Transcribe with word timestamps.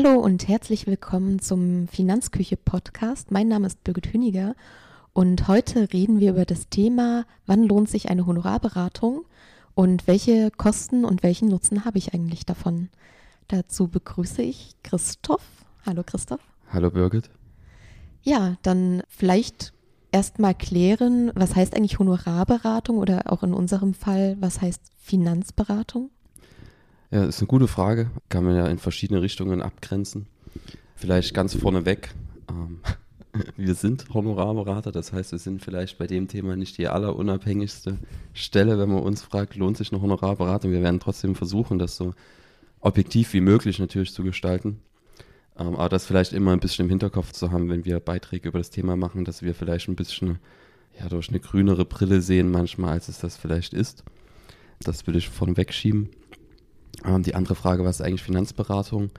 Hallo 0.00 0.20
und 0.20 0.46
herzlich 0.46 0.86
willkommen 0.86 1.40
zum 1.40 1.88
Finanzküche 1.88 2.56
Podcast. 2.56 3.32
Mein 3.32 3.48
Name 3.48 3.66
ist 3.66 3.82
Birgit 3.82 4.12
Hüniger 4.12 4.54
und 5.12 5.48
heute 5.48 5.92
reden 5.92 6.20
wir 6.20 6.30
über 6.30 6.44
das 6.44 6.68
Thema, 6.68 7.26
wann 7.46 7.64
lohnt 7.64 7.88
sich 7.88 8.08
eine 8.08 8.24
Honorarberatung 8.24 9.24
und 9.74 10.06
welche 10.06 10.52
Kosten 10.52 11.04
und 11.04 11.24
welchen 11.24 11.48
Nutzen 11.48 11.84
habe 11.84 11.98
ich 11.98 12.14
eigentlich 12.14 12.46
davon. 12.46 12.90
Dazu 13.48 13.88
begrüße 13.88 14.40
ich 14.40 14.76
Christoph. 14.84 15.42
Hallo 15.84 16.04
Christoph. 16.06 16.46
Hallo 16.72 16.92
Birgit. 16.92 17.28
Ja, 18.22 18.54
dann 18.62 19.02
vielleicht 19.08 19.72
erstmal 20.12 20.54
klären, 20.54 21.32
was 21.34 21.56
heißt 21.56 21.74
eigentlich 21.74 21.98
Honorarberatung 21.98 22.98
oder 22.98 23.32
auch 23.32 23.42
in 23.42 23.52
unserem 23.52 23.94
Fall, 23.94 24.36
was 24.38 24.60
heißt 24.60 24.92
Finanzberatung? 25.00 26.10
Ja, 27.10 27.24
ist 27.24 27.40
eine 27.40 27.46
gute 27.46 27.68
Frage. 27.68 28.10
Kann 28.28 28.44
man 28.44 28.54
ja 28.54 28.66
in 28.66 28.78
verschiedene 28.78 29.22
Richtungen 29.22 29.62
abgrenzen. 29.62 30.26
Vielleicht 30.94 31.32
ganz 31.32 31.54
vorneweg. 31.54 32.10
Ähm, 32.50 32.80
wir 33.56 33.74
sind 33.74 34.12
Honorarberater, 34.12 34.92
das 34.92 35.12
heißt, 35.12 35.32
wir 35.32 35.38
sind 35.38 35.62
vielleicht 35.62 35.96
bei 35.96 36.06
dem 36.06 36.28
Thema 36.28 36.56
nicht 36.56 36.76
die 36.76 36.88
allerunabhängigste 36.88 37.98
Stelle, 38.34 38.78
wenn 38.78 38.90
man 38.90 39.02
uns 39.02 39.22
fragt, 39.22 39.56
lohnt 39.56 39.78
sich 39.78 39.92
eine 39.92 40.02
Honorarberatung? 40.02 40.70
Wir 40.70 40.82
werden 40.82 41.00
trotzdem 41.00 41.34
versuchen, 41.34 41.78
das 41.78 41.96
so 41.96 42.14
objektiv 42.80 43.32
wie 43.32 43.40
möglich 43.40 43.78
natürlich 43.78 44.12
zu 44.12 44.22
gestalten. 44.22 44.80
Ähm, 45.58 45.76
aber 45.76 45.88
das 45.88 46.04
vielleicht 46.04 46.34
immer 46.34 46.52
ein 46.52 46.60
bisschen 46.60 46.84
im 46.84 46.90
Hinterkopf 46.90 47.32
zu 47.32 47.50
haben, 47.50 47.70
wenn 47.70 47.86
wir 47.86 48.00
Beiträge 48.00 48.48
über 48.48 48.58
das 48.58 48.70
Thema 48.70 48.96
machen, 48.96 49.24
dass 49.24 49.40
wir 49.40 49.54
vielleicht 49.54 49.88
ein 49.88 49.96
bisschen 49.96 50.38
ja, 51.00 51.08
durch 51.08 51.30
eine 51.30 51.40
grünere 51.40 51.86
Brille 51.86 52.20
sehen 52.20 52.50
manchmal, 52.50 52.92
als 52.92 53.08
es 53.08 53.18
das 53.18 53.38
vielleicht 53.38 53.72
ist. 53.72 54.04
Das 54.80 55.06
will 55.06 55.16
ich 55.16 55.28
vorneweg 55.30 55.72
schieben. 55.72 56.10
Ähm, 57.04 57.22
die 57.22 57.34
andere 57.34 57.54
Frage, 57.54 57.84
was 57.84 58.00
ist 58.00 58.06
eigentlich 58.06 58.22
Finanzberatung? 58.22 59.10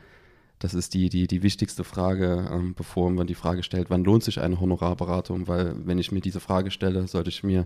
Das 0.60 0.74
ist 0.74 0.94
die, 0.94 1.10
die, 1.10 1.28
die 1.28 1.42
wichtigste 1.42 1.86
Frage, 1.86 2.50
ähm, 2.52 2.74
bevor 2.76 3.10
man 3.10 3.28
die 3.28 3.36
Frage 3.36 3.64
stellt, 3.64 3.90
wann 3.90 4.04
lohnt 4.04 4.24
sich 4.24 4.42
eine 4.42 4.60
Honorarberatung? 4.60 5.48
Weil 5.48 5.76
wenn 5.86 5.98
ich 5.98 6.12
mir 6.12 6.22
diese 6.22 6.42
Frage 6.42 6.70
stelle, 6.70 7.08
sollte 7.08 7.30
ich 7.30 7.44
mir 7.44 7.66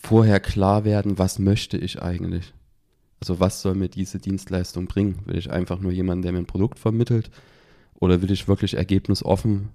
vorher 0.00 0.40
klar 0.40 0.84
werden, 0.84 1.18
was 1.18 1.38
möchte 1.38 1.76
ich 1.76 2.00
eigentlich? 2.02 2.54
Also 3.20 3.38
was 3.38 3.62
soll 3.62 3.74
mir 3.74 3.88
diese 3.88 4.18
Dienstleistung 4.18 4.86
bringen? 4.86 5.20
Will 5.26 5.36
ich 5.36 5.50
einfach 5.50 5.78
nur 5.78 5.92
jemanden, 5.92 6.22
der 6.22 6.32
mir 6.32 6.38
ein 6.38 6.46
Produkt 6.46 6.78
vermittelt? 6.78 7.30
Oder 7.94 8.22
will 8.22 8.32
ich 8.32 8.48
wirklich 8.48 8.74
ergebnisoffen 8.74 9.68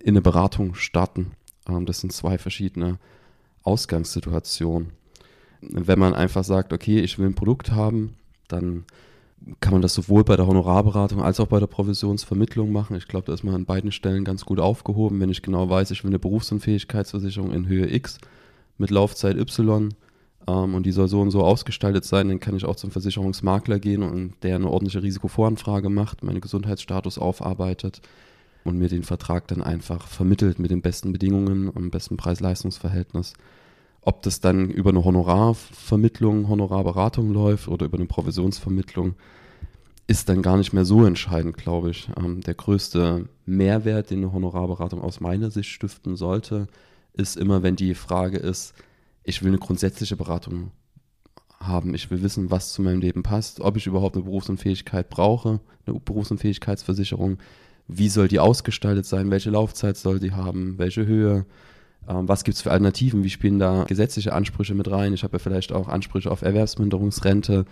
in 0.00 0.08
eine 0.08 0.20
Beratung 0.20 0.74
starten? 0.74 1.30
Ähm, 1.68 1.86
das 1.86 2.00
sind 2.00 2.12
zwei 2.12 2.36
verschiedene 2.36 2.98
Ausgangssituationen. 3.62 4.90
Wenn 5.62 5.98
man 5.98 6.14
einfach 6.14 6.44
sagt, 6.44 6.72
okay, 6.72 6.98
ich 7.00 7.18
will 7.18 7.26
ein 7.26 7.34
Produkt 7.34 7.70
haben, 7.70 8.14
dann 8.48 8.84
kann 9.60 9.72
man 9.72 9.82
das 9.82 9.94
sowohl 9.94 10.24
bei 10.24 10.36
der 10.36 10.46
Honorarberatung 10.46 11.22
als 11.22 11.40
auch 11.40 11.48
bei 11.48 11.60
der 11.60 11.66
Provisionsvermittlung 11.66 12.72
machen. 12.72 12.96
Ich 12.96 13.08
glaube, 13.08 13.26
da 13.26 13.34
ist 13.34 13.44
man 13.44 13.54
an 13.54 13.66
beiden 13.66 13.92
Stellen 13.92 14.24
ganz 14.24 14.44
gut 14.44 14.58
aufgehoben, 14.58 15.20
wenn 15.20 15.30
ich 15.30 15.42
genau 15.42 15.68
weiß, 15.68 15.90
ich 15.90 16.02
will 16.02 16.10
eine 16.10 16.18
Berufsunfähigkeitsversicherung 16.18 17.52
in 17.52 17.66
Höhe 17.68 17.92
X 17.92 18.18
mit 18.78 18.90
Laufzeit 18.90 19.36
Y 19.36 19.94
ähm, 20.48 20.74
und 20.74 20.86
die 20.86 20.92
soll 20.92 21.08
so 21.08 21.20
und 21.20 21.30
so 21.30 21.42
ausgestaltet 21.42 22.04
sein, 22.04 22.28
dann 22.28 22.40
kann 22.40 22.56
ich 22.56 22.64
auch 22.64 22.76
zum 22.76 22.90
Versicherungsmakler 22.90 23.78
gehen 23.78 24.02
und 24.02 24.34
der 24.42 24.56
eine 24.56 24.70
ordentliche 24.70 25.02
Risikovoranfrage 25.02 25.90
macht, 25.90 26.22
meinen 26.22 26.40
Gesundheitsstatus 26.40 27.18
aufarbeitet 27.18 28.00
und 28.64 28.78
mir 28.78 28.88
den 28.88 29.02
Vertrag 29.02 29.46
dann 29.48 29.62
einfach 29.62 30.08
vermittelt 30.08 30.58
mit 30.58 30.70
den 30.70 30.80
besten 30.80 31.12
Bedingungen 31.12 31.68
und 31.68 31.82
dem 31.82 31.90
besten 31.90 32.16
Preis-Leistungs-Verhältnis. 32.16 33.34
Ob 34.06 34.20
das 34.22 34.40
dann 34.40 34.68
über 34.68 34.90
eine 34.90 35.02
Honorarvermittlung, 35.02 36.48
Honorarberatung 36.48 37.32
läuft 37.32 37.68
oder 37.68 37.86
über 37.86 37.96
eine 37.96 38.06
Provisionsvermittlung, 38.06 39.14
ist 40.06 40.28
dann 40.28 40.42
gar 40.42 40.58
nicht 40.58 40.74
mehr 40.74 40.84
so 40.84 41.06
entscheidend, 41.06 41.56
glaube 41.56 41.90
ich. 41.90 42.10
Ähm, 42.18 42.42
der 42.42 42.54
größte 42.54 43.26
Mehrwert, 43.46 44.10
den 44.10 44.18
eine 44.18 44.32
Honorarberatung 44.32 45.00
aus 45.00 45.20
meiner 45.20 45.50
Sicht 45.50 45.70
stiften 45.70 46.16
sollte, 46.16 46.66
ist 47.14 47.38
immer, 47.38 47.62
wenn 47.62 47.76
die 47.76 47.94
Frage 47.94 48.36
ist, 48.36 48.74
ich 49.22 49.42
will 49.42 49.48
eine 49.48 49.58
grundsätzliche 49.58 50.16
Beratung 50.16 50.72
haben. 51.58 51.94
Ich 51.94 52.10
will 52.10 52.22
wissen, 52.22 52.50
was 52.50 52.74
zu 52.74 52.82
meinem 52.82 53.00
Leben 53.00 53.22
passt, 53.22 53.60
ob 53.60 53.78
ich 53.78 53.86
überhaupt 53.86 54.16
eine 54.16 54.24
Berufsunfähigkeit 54.24 55.08
brauche, 55.08 55.60
eine 55.86 55.98
Berufsunfähigkeitsversicherung, 55.98 57.38
wie 57.88 58.10
soll 58.10 58.28
die 58.28 58.40
ausgestaltet 58.40 59.06
sein, 59.06 59.30
welche 59.30 59.50
Laufzeit 59.50 59.96
soll 59.96 60.18
die 60.18 60.32
haben, 60.32 60.76
welche 60.76 61.06
Höhe, 61.06 61.46
was 62.06 62.44
gibt 62.44 62.56
es 62.56 62.62
für 62.62 62.70
Alternativen? 62.70 63.24
Wie 63.24 63.30
spielen 63.30 63.58
da 63.58 63.84
gesetzliche 63.84 64.32
Ansprüche 64.32 64.74
mit 64.74 64.90
rein? 64.90 65.14
Ich 65.14 65.22
habe 65.22 65.34
ja 65.34 65.38
vielleicht 65.38 65.72
auch 65.72 65.88
Ansprüche 65.88 66.30
auf 66.30 66.42
Erwerbsminderungsrente. 66.42 67.64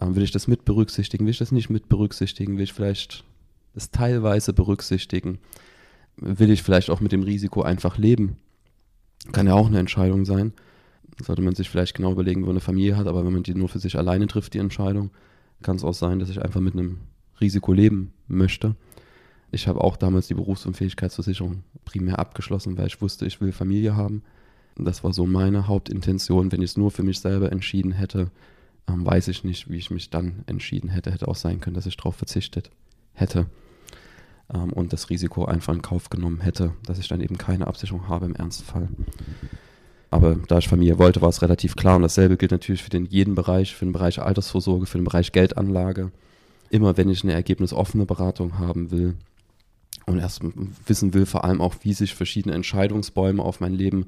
Ähm, 0.00 0.16
will 0.16 0.22
ich 0.22 0.30
das 0.30 0.48
mit 0.48 0.64
berücksichtigen? 0.64 1.24
Will 1.24 1.30
ich 1.30 1.38
das 1.38 1.52
nicht 1.52 1.70
mit 1.70 1.88
berücksichtigen? 1.88 2.56
Will 2.56 2.64
ich 2.64 2.72
vielleicht 2.72 3.24
das 3.74 3.90
teilweise 3.90 4.52
berücksichtigen? 4.52 5.38
Will 6.16 6.50
ich 6.50 6.62
vielleicht 6.62 6.90
auch 6.90 7.00
mit 7.00 7.12
dem 7.12 7.22
Risiko 7.22 7.62
einfach 7.62 7.98
leben? 7.98 8.36
Kann 9.32 9.46
ja 9.46 9.54
auch 9.54 9.66
eine 9.66 9.78
Entscheidung 9.78 10.24
sein. 10.24 10.52
Sollte 11.22 11.42
man 11.42 11.54
sich 11.54 11.70
vielleicht 11.70 11.96
genau 11.96 12.12
überlegen, 12.12 12.46
wo 12.46 12.50
eine 12.50 12.60
Familie 12.60 12.96
hat, 12.96 13.06
aber 13.06 13.24
wenn 13.24 13.32
man 13.32 13.42
die 13.42 13.54
nur 13.54 13.68
für 13.68 13.78
sich 13.78 13.96
alleine 13.96 14.26
trifft, 14.26 14.54
die 14.54 14.58
Entscheidung, 14.58 15.10
kann 15.62 15.76
es 15.76 15.84
auch 15.84 15.94
sein, 15.94 16.18
dass 16.18 16.28
ich 16.28 16.42
einfach 16.42 16.60
mit 16.60 16.74
einem 16.74 16.98
Risiko 17.40 17.72
leben 17.72 18.12
möchte. 18.28 18.76
Ich 19.52 19.68
habe 19.68 19.80
auch 19.80 19.96
damals 19.96 20.26
die 20.26 20.34
Berufsunfähigkeitsversicherung 20.34 21.62
primär 21.84 22.18
abgeschlossen, 22.18 22.76
weil 22.76 22.88
ich 22.88 23.00
wusste, 23.00 23.26
ich 23.26 23.40
will 23.40 23.52
Familie 23.52 23.96
haben. 23.96 24.22
Das 24.76 25.04
war 25.04 25.12
so 25.12 25.24
meine 25.26 25.68
Hauptintention. 25.68 26.52
Wenn 26.52 26.62
ich 26.62 26.70
es 26.72 26.76
nur 26.76 26.90
für 26.90 27.02
mich 27.02 27.20
selber 27.20 27.50
entschieden 27.50 27.92
hätte, 27.92 28.30
ähm, 28.88 29.06
weiß 29.06 29.28
ich 29.28 29.44
nicht, 29.44 29.70
wie 29.70 29.78
ich 29.78 29.90
mich 29.90 30.10
dann 30.10 30.44
entschieden 30.46 30.90
hätte. 30.90 31.10
Hätte 31.10 31.28
auch 31.28 31.36
sein 31.36 31.60
können, 31.60 31.74
dass 31.74 31.86
ich 31.86 31.96
darauf 31.96 32.16
verzichtet 32.16 32.70
hätte 33.14 33.46
ähm, 34.52 34.72
und 34.72 34.92
das 34.92 35.10
Risiko 35.10 35.44
einfach 35.44 35.74
in 35.74 35.82
Kauf 35.82 36.10
genommen 36.10 36.40
hätte, 36.40 36.72
dass 36.84 36.98
ich 36.98 37.08
dann 37.08 37.20
eben 37.20 37.38
keine 37.38 37.66
Absicherung 37.66 38.08
habe 38.08 38.26
im 38.26 38.34
Ernstfall. 38.34 38.88
Aber 40.10 40.36
da 40.48 40.58
ich 40.58 40.68
Familie 40.68 40.98
wollte, 40.98 41.20
war 41.20 41.28
es 41.28 41.42
relativ 41.42 41.76
klar. 41.76 41.96
Und 41.96 42.02
dasselbe 42.02 42.36
gilt 42.36 42.52
natürlich 42.52 42.82
für 42.82 42.90
den 42.90 43.06
jeden 43.06 43.34
Bereich, 43.34 43.74
für 43.74 43.84
den 43.84 43.92
Bereich 43.92 44.20
Altersvorsorge, 44.20 44.86
für 44.86 44.98
den 44.98 45.04
Bereich 45.04 45.32
Geldanlage. 45.32 46.12
Immer 46.70 46.96
wenn 46.96 47.08
ich 47.08 47.24
eine 47.24 47.32
ergebnisoffene 47.32 48.06
Beratung 48.06 48.58
haben 48.58 48.90
will, 48.90 49.14
und 50.06 50.18
erst 50.18 50.42
wissen 50.86 51.14
will, 51.14 51.26
vor 51.26 51.44
allem 51.44 51.60
auch, 51.60 51.74
wie 51.82 51.92
sich 51.92 52.14
verschiedene 52.14 52.54
Entscheidungsbäume 52.54 53.42
auf 53.42 53.60
mein 53.60 53.74
Leben 53.74 54.06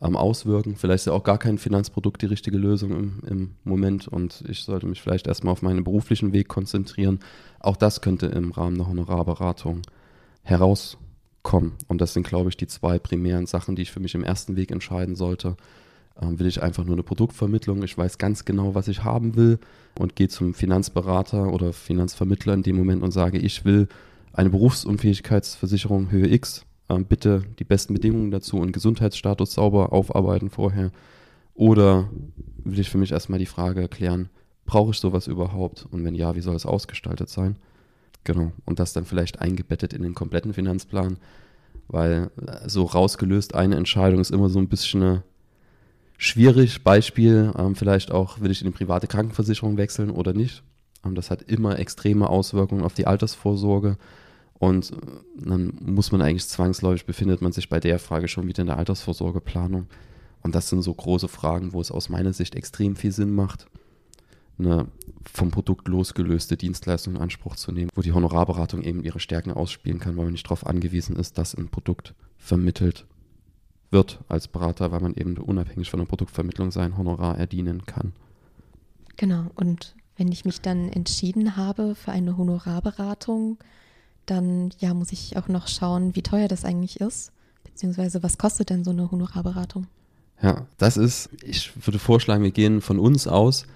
ähm, 0.00 0.16
auswirken. 0.16 0.76
Vielleicht 0.76 1.02
ist 1.02 1.06
ja 1.06 1.12
auch 1.12 1.22
gar 1.22 1.38
kein 1.38 1.58
Finanzprodukt 1.58 2.22
die 2.22 2.26
richtige 2.26 2.58
Lösung 2.58 2.92
im, 2.92 3.20
im 3.26 3.50
Moment 3.62 4.08
und 4.08 4.42
ich 4.48 4.62
sollte 4.62 4.86
mich 4.86 5.02
vielleicht 5.02 5.26
erstmal 5.26 5.52
auf 5.52 5.62
meinen 5.62 5.84
beruflichen 5.84 6.32
Weg 6.32 6.48
konzentrieren. 6.48 7.20
Auch 7.60 7.76
das 7.76 8.00
könnte 8.00 8.26
im 8.26 8.52
Rahmen 8.52 8.76
der 8.76 8.88
Honorarberatung 8.88 9.82
herauskommen. 10.42 11.72
Und 11.88 12.00
das 12.00 12.14
sind, 12.14 12.26
glaube 12.26 12.48
ich, 12.48 12.56
die 12.56 12.66
zwei 12.66 12.98
primären 12.98 13.46
Sachen, 13.46 13.76
die 13.76 13.82
ich 13.82 13.92
für 13.92 14.00
mich 14.00 14.14
im 14.14 14.24
ersten 14.24 14.56
Weg 14.56 14.70
entscheiden 14.70 15.14
sollte. 15.14 15.56
Ähm, 16.20 16.38
will 16.38 16.46
ich 16.46 16.62
einfach 16.62 16.84
nur 16.84 16.94
eine 16.94 17.02
Produktvermittlung? 17.02 17.82
Ich 17.82 17.98
weiß 17.98 18.16
ganz 18.16 18.44
genau, 18.44 18.74
was 18.74 18.88
ich 18.88 19.04
haben 19.04 19.36
will 19.36 19.58
und 19.98 20.16
gehe 20.16 20.28
zum 20.28 20.54
Finanzberater 20.54 21.52
oder 21.52 21.72
Finanzvermittler 21.72 22.54
in 22.54 22.62
dem 22.62 22.76
Moment 22.76 23.02
und 23.02 23.10
sage, 23.10 23.38
ich 23.38 23.64
will 23.64 23.88
eine 24.34 24.50
Berufsunfähigkeitsversicherung 24.50 26.10
Höhe 26.10 26.28
X. 26.28 26.66
Ähm, 26.88 27.06
bitte 27.06 27.44
die 27.58 27.64
besten 27.64 27.94
Bedingungen 27.94 28.30
dazu 28.30 28.58
und 28.58 28.72
Gesundheitsstatus 28.72 29.54
sauber 29.54 29.92
aufarbeiten 29.92 30.50
vorher. 30.50 30.90
Oder 31.54 32.10
will 32.64 32.80
ich 32.80 32.90
für 32.90 32.98
mich 32.98 33.12
erstmal 33.12 33.38
die 33.38 33.46
Frage 33.46 33.88
klären, 33.88 34.28
brauche 34.66 34.90
ich 34.90 34.98
sowas 34.98 35.26
überhaupt? 35.26 35.86
Und 35.90 36.04
wenn 36.04 36.14
ja, 36.14 36.34
wie 36.34 36.40
soll 36.40 36.56
es 36.56 36.66
ausgestaltet 36.66 37.28
sein? 37.28 37.56
Genau. 38.24 38.52
Und 38.64 38.80
das 38.80 38.92
dann 38.92 39.04
vielleicht 39.04 39.40
eingebettet 39.40 39.92
in 39.92 40.02
den 40.02 40.14
kompletten 40.14 40.52
Finanzplan, 40.52 41.18
weil 41.88 42.30
äh, 42.44 42.68
so 42.68 42.84
rausgelöst 42.84 43.54
eine 43.54 43.76
Entscheidung 43.76 44.20
ist 44.20 44.30
immer 44.30 44.48
so 44.48 44.58
ein 44.58 44.68
bisschen 44.68 45.02
eine 45.02 45.22
schwierig. 46.18 46.82
Beispiel, 46.82 47.52
ähm, 47.56 47.76
vielleicht 47.76 48.10
auch, 48.10 48.40
will 48.40 48.50
ich 48.50 48.62
in 48.62 48.66
die 48.66 48.76
private 48.76 49.06
Krankenversicherung 49.06 49.76
wechseln 49.76 50.10
oder 50.10 50.32
nicht? 50.32 50.62
Ähm, 51.04 51.14
das 51.14 51.30
hat 51.30 51.42
immer 51.42 51.78
extreme 51.78 52.28
Auswirkungen 52.28 52.82
auf 52.82 52.94
die 52.94 53.06
Altersvorsorge. 53.06 53.96
Und 54.58 54.92
äh, 54.92 54.96
dann 55.36 55.74
muss 55.80 56.12
man 56.12 56.22
eigentlich 56.22 56.46
zwangsläufig, 56.46 57.06
befindet 57.06 57.42
man 57.42 57.52
sich 57.52 57.68
bei 57.68 57.80
der 57.80 57.98
Frage 57.98 58.28
schon 58.28 58.46
wieder 58.46 58.62
in 58.62 58.68
der 58.68 58.78
Altersvorsorgeplanung. 58.78 59.86
Und 60.42 60.54
das 60.54 60.68
sind 60.68 60.82
so 60.82 60.92
große 60.92 61.28
Fragen, 61.28 61.72
wo 61.72 61.80
es 61.80 61.90
aus 61.90 62.08
meiner 62.08 62.32
Sicht 62.32 62.54
extrem 62.54 62.96
viel 62.96 63.12
Sinn 63.12 63.34
macht, 63.34 63.66
eine 64.58 64.86
vom 65.24 65.50
Produkt 65.50 65.88
losgelöste 65.88 66.56
Dienstleistung 66.56 67.16
in 67.16 67.20
Anspruch 67.20 67.56
zu 67.56 67.72
nehmen, 67.72 67.90
wo 67.94 68.02
die 68.02 68.12
Honorarberatung 68.12 68.82
eben 68.82 69.02
ihre 69.02 69.20
Stärken 69.20 69.52
ausspielen 69.52 69.98
kann, 69.98 70.16
weil 70.16 70.24
man 70.24 70.32
nicht 70.32 70.46
darauf 70.46 70.66
angewiesen 70.66 71.16
ist, 71.16 71.38
dass 71.38 71.54
ein 71.54 71.68
Produkt 71.68 72.14
vermittelt 72.38 73.06
wird 73.90 74.20
als 74.28 74.48
Berater, 74.48 74.92
weil 74.92 75.00
man 75.00 75.14
eben 75.14 75.38
unabhängig 75.38 75.90
von 75.90 76.00
der 76.00 76.06
Produktvermittlung 76.06 76.70
sein 76.70 76.96
Honorar 76.96 77.38
erdienen 77.38 77.86
kann. 77.86 78.12
Genau, 79.16 79.46
und 79.54 79.94
wenn 80.16 80.30
ich 80.30 80.44
mich 80.44 80.60
dann 80.60 80.90
entschieden 80.90 81.56
habe 81.56 81.94
für 81.94 82.12
eine 82.12 82.36
Honorarberatung, 82.36 83.58
dann 84.26 84.70
ja, 84.78 84.94
muss 84.94 85.12
ich 85.12 85.36
auch 85.36 85.48
noch 85.48 85.68
schauen, 85.68 86.14
wie 86.14 86.22
teuer 86.22 86.48
das 86.48 86.64
eigentlich 86.64 87.00
ist, 87.00 87.32
beziehungsweise 87.64 88.22
was 88.22 88.38
kostet 88.38 88.70
denn 88.70 88.84
so 88.84 88.90
eine 88.90 89.10
Honorarberatung? 89.10 89.86
Ja, 90.42 90.66
das 90.78 90.96
ist, 90.96 91.30
ich 91.42 91.72
würde 91.86 91.98
vorschlagen, 91.98 92.42
wir 92.42 92.50
gehen 92.50 92.80
von 92.80 92.98
uns 92.98 93.26
aus, 93.26 93.66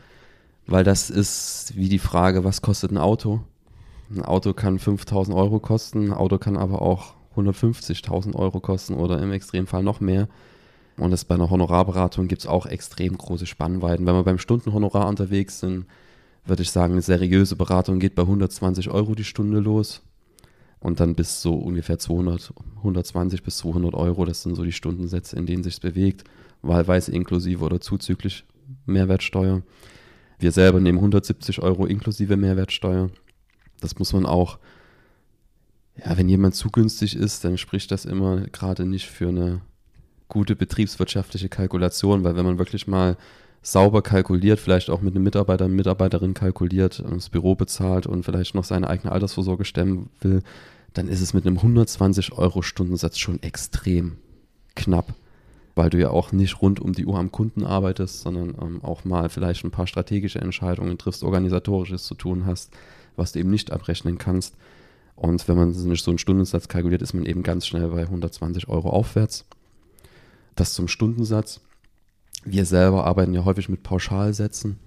weil 0.67 0.85
das 0.85 1.11
ist 1.11 1.73
wie 1.77 1.89
die 1.89 1.99
Frage, 1.99 2.45
was 2.45 2.63
kostet 2.63 2.91
ein 2.91 2.99
Auto? 2.99 3.41
Ein 4.11 4.23
Auto 4.23 4.53
kann 4.53 4.79
5000 4.79 5.37
Euro 5.37 5.61
kosten, 5.61 6.07
ein 6.07 6.13
Auto 6.13 6.39
kann 6.39 6.57
aber 6.57 6.83
auch 6.83 7.15
150.000 7.37 8.35
Euro 8.35 8.61
kosten 8.61 8.95
oder 8.95 9.23
im 9.23 9.33
Extremfall 9.33 9.83
noch 9.83 10.01
mehr. 10.01 10.29
Und 10.97 11.13
das 11.13 11.25
bei 11.25 11.37
einer 11.37 11.51
Honorarberatung 11.51 12.27
gibt 12.27 12.43
es 12.43 12.49
auch 12.49 12.67
extrem 12.67 13.17
große 13.17 13.47
Spannweiten. 13.47 14.05
Wenn 14.05 14.15
wir 14.15 14.25
beim 14.25 14.39
Stundenhonorar 14.39 15.07
unterwegs 15.07 15.61
sind, 15.61 15.87
würde 16.45 16.63
ich 16.63 16.71
sagen, 16.71 16.95
eine 16.95 17.03
seriöse 17.03 17.55
Beratung 17.55 18.01
geht 18.01 18.15
bei 18.15 18.23
120 18.23 18.91
Euro 18.91 19.15
die 19.15 19.25
Stunde 19.25 19.61
los 19.61 20.03
und 20.81 21.01
dann 21.01 21.15
bis 21.15 21.43
so 21.43 21.55
ungefähr 21.55 21.99
200, 21.99 22.53
120 22.79 23.43
bis 23.43 23.59
200 23.59 23.95
Euro. 23.95 24.25
Das 24.25 24.43
sind 24.43 24.55
so 24.55 24.65
die 24.65 24.73
Stundensätze, 24.73 25.37
in 25.37 25.47
denen 25.47 25.63
sich 25.63 25.81
bewegt, 25.81 26.25
wahlweise 26.63 27.13
inklusive 27.13 27.65
oder 27.65 27.81
zuzüglich 27.81 28.45
Mehrwertsteuer. 28.87 29.63
Wir 30.39 30.53
selber 30.53 30.81
nehmen 30.81 30.99
170 30.99 31.63
Euro 31.63 31.87
inklusive 31.87 32.37
Mehrwertsteuer. 32.37 33.11
Das 33.81 33.99
muss 33.99 34.13
man 34.13 34.27
auch, 34.27 34.59
ja, 35.97 36.17
wenn 36.17 36.29
jemand 36.29 36.55
zu 36.55 36.71
günstig 36.71 37.17
ist, 37.17 37.45
dann 37.45 37.59
spricht 37.59 37.91
das 37.91 38.05
immer 38.05 38.43
gerade 38.43 38.87
nicht 38.87 39.07
für 39.07 39.29
eine 39.29 39.61
gute 40.29 40.55
betriebswirtschaftliche 40.55 41.49
Kalkulation, 41.49 42.23
weil 42.23 42.37
wenn 42.37 42.45
man 42.45 42.59
wirklich 42.59 42.87
mal 42.87 43.17
sauber 43.73 44.03
kalkuliert, 44.03 44.61
vielleicht 44.61 44.91
auch 44.91 45.03
mit 45.03 45.15
einem 45.15 45.25
Mitarbeiter, 45.25 45.67
einer 45.67 45.75
Mitarbeiterin 45.75 46.35
kalkuliert, 46.35 47.03
das 47.09 47.29
Büro 47.29 47.55
bezahlt 47.55 48.07
und 48.07 48.25
vielleicht 48.25 48.55
noch 48.55 48.65
seine 48.65 48.89
eigene 48.89 49.13
Altersvorsorge 49.13 49.65
stemmen 49.65 50.11
will, 50.21 50.43
dann 50.95 51.09
ist 51.09 51.21
es 51.21 51.35
mit 51.35 51.47
einem 51.47 51.57
120 51.57 52.33
Euro 52.33 52.63
Stundensatz 52.63 53.19
schon 53.19 53.43
extrem 53.43 54.17
knapp, 54.75 55.15
weil 55.75 55.91
du 55.91 55.99
ja 55.99 56.11
auch 56.11 56.33
nicht 56.33 56.63
rund 56.63 56.81
um 56.81 56.93
die 56.93 57.05
Uhr 57.05 57.19
am 57.19 57.31
Kunden 57.31 57.65
arbeitest, 57.65 58.23
sondern 58.23 58.55
ähm, 58.61 58.83
auch 58.83 59.05
mal 59.05 59.29
vielleicht 59.29 59.65
ein 59.65 59.71
paar 59.71 59.87
strategische 59.87 60.41
Entscheidungen 60.41 60.97
triffst, 60.97 61.23
organisatorisches 61.23 62.05
zu 62.05 62.15
tun 62.15 62.47
hast, 62.47 62.73
was 63.17 63.33
du 63.33 63.41
eben 63.41 63.51
nicht 63.51 63.71
abrechnen 63.71 64.19
kannst. 64.19 64.57
Und 65.15 65.47
wenn 65.49 65.57
man 65.57 65.71
nicht 65.71 66.05
so 66.05 66.11
einen 66.11 66.19
Stundensatz 66.19 66.69
kalkuliert, 66.69 67.03
ist 67.03 67.13
man 67.13 67.27
eben 67.27 67.43
ganz 67.43 67.67
schnell 67.67 67.89
bei 67.89 68.03
120 68.03 68.69
Euro 68.69 68.91
aufwärts. 68.91 69.45
Das 70.55 70.75
zum 70.75 70.89
Stundensatz. 70.89 71.61
Wir 72.45 72.65
selber 72.65 73.05
arbeiten 73.05 73.35
ja 73.35 73.45
häufig 73.45 73.69
mit 73.69 73.83
Pauschalsätzen. 73.83 74.79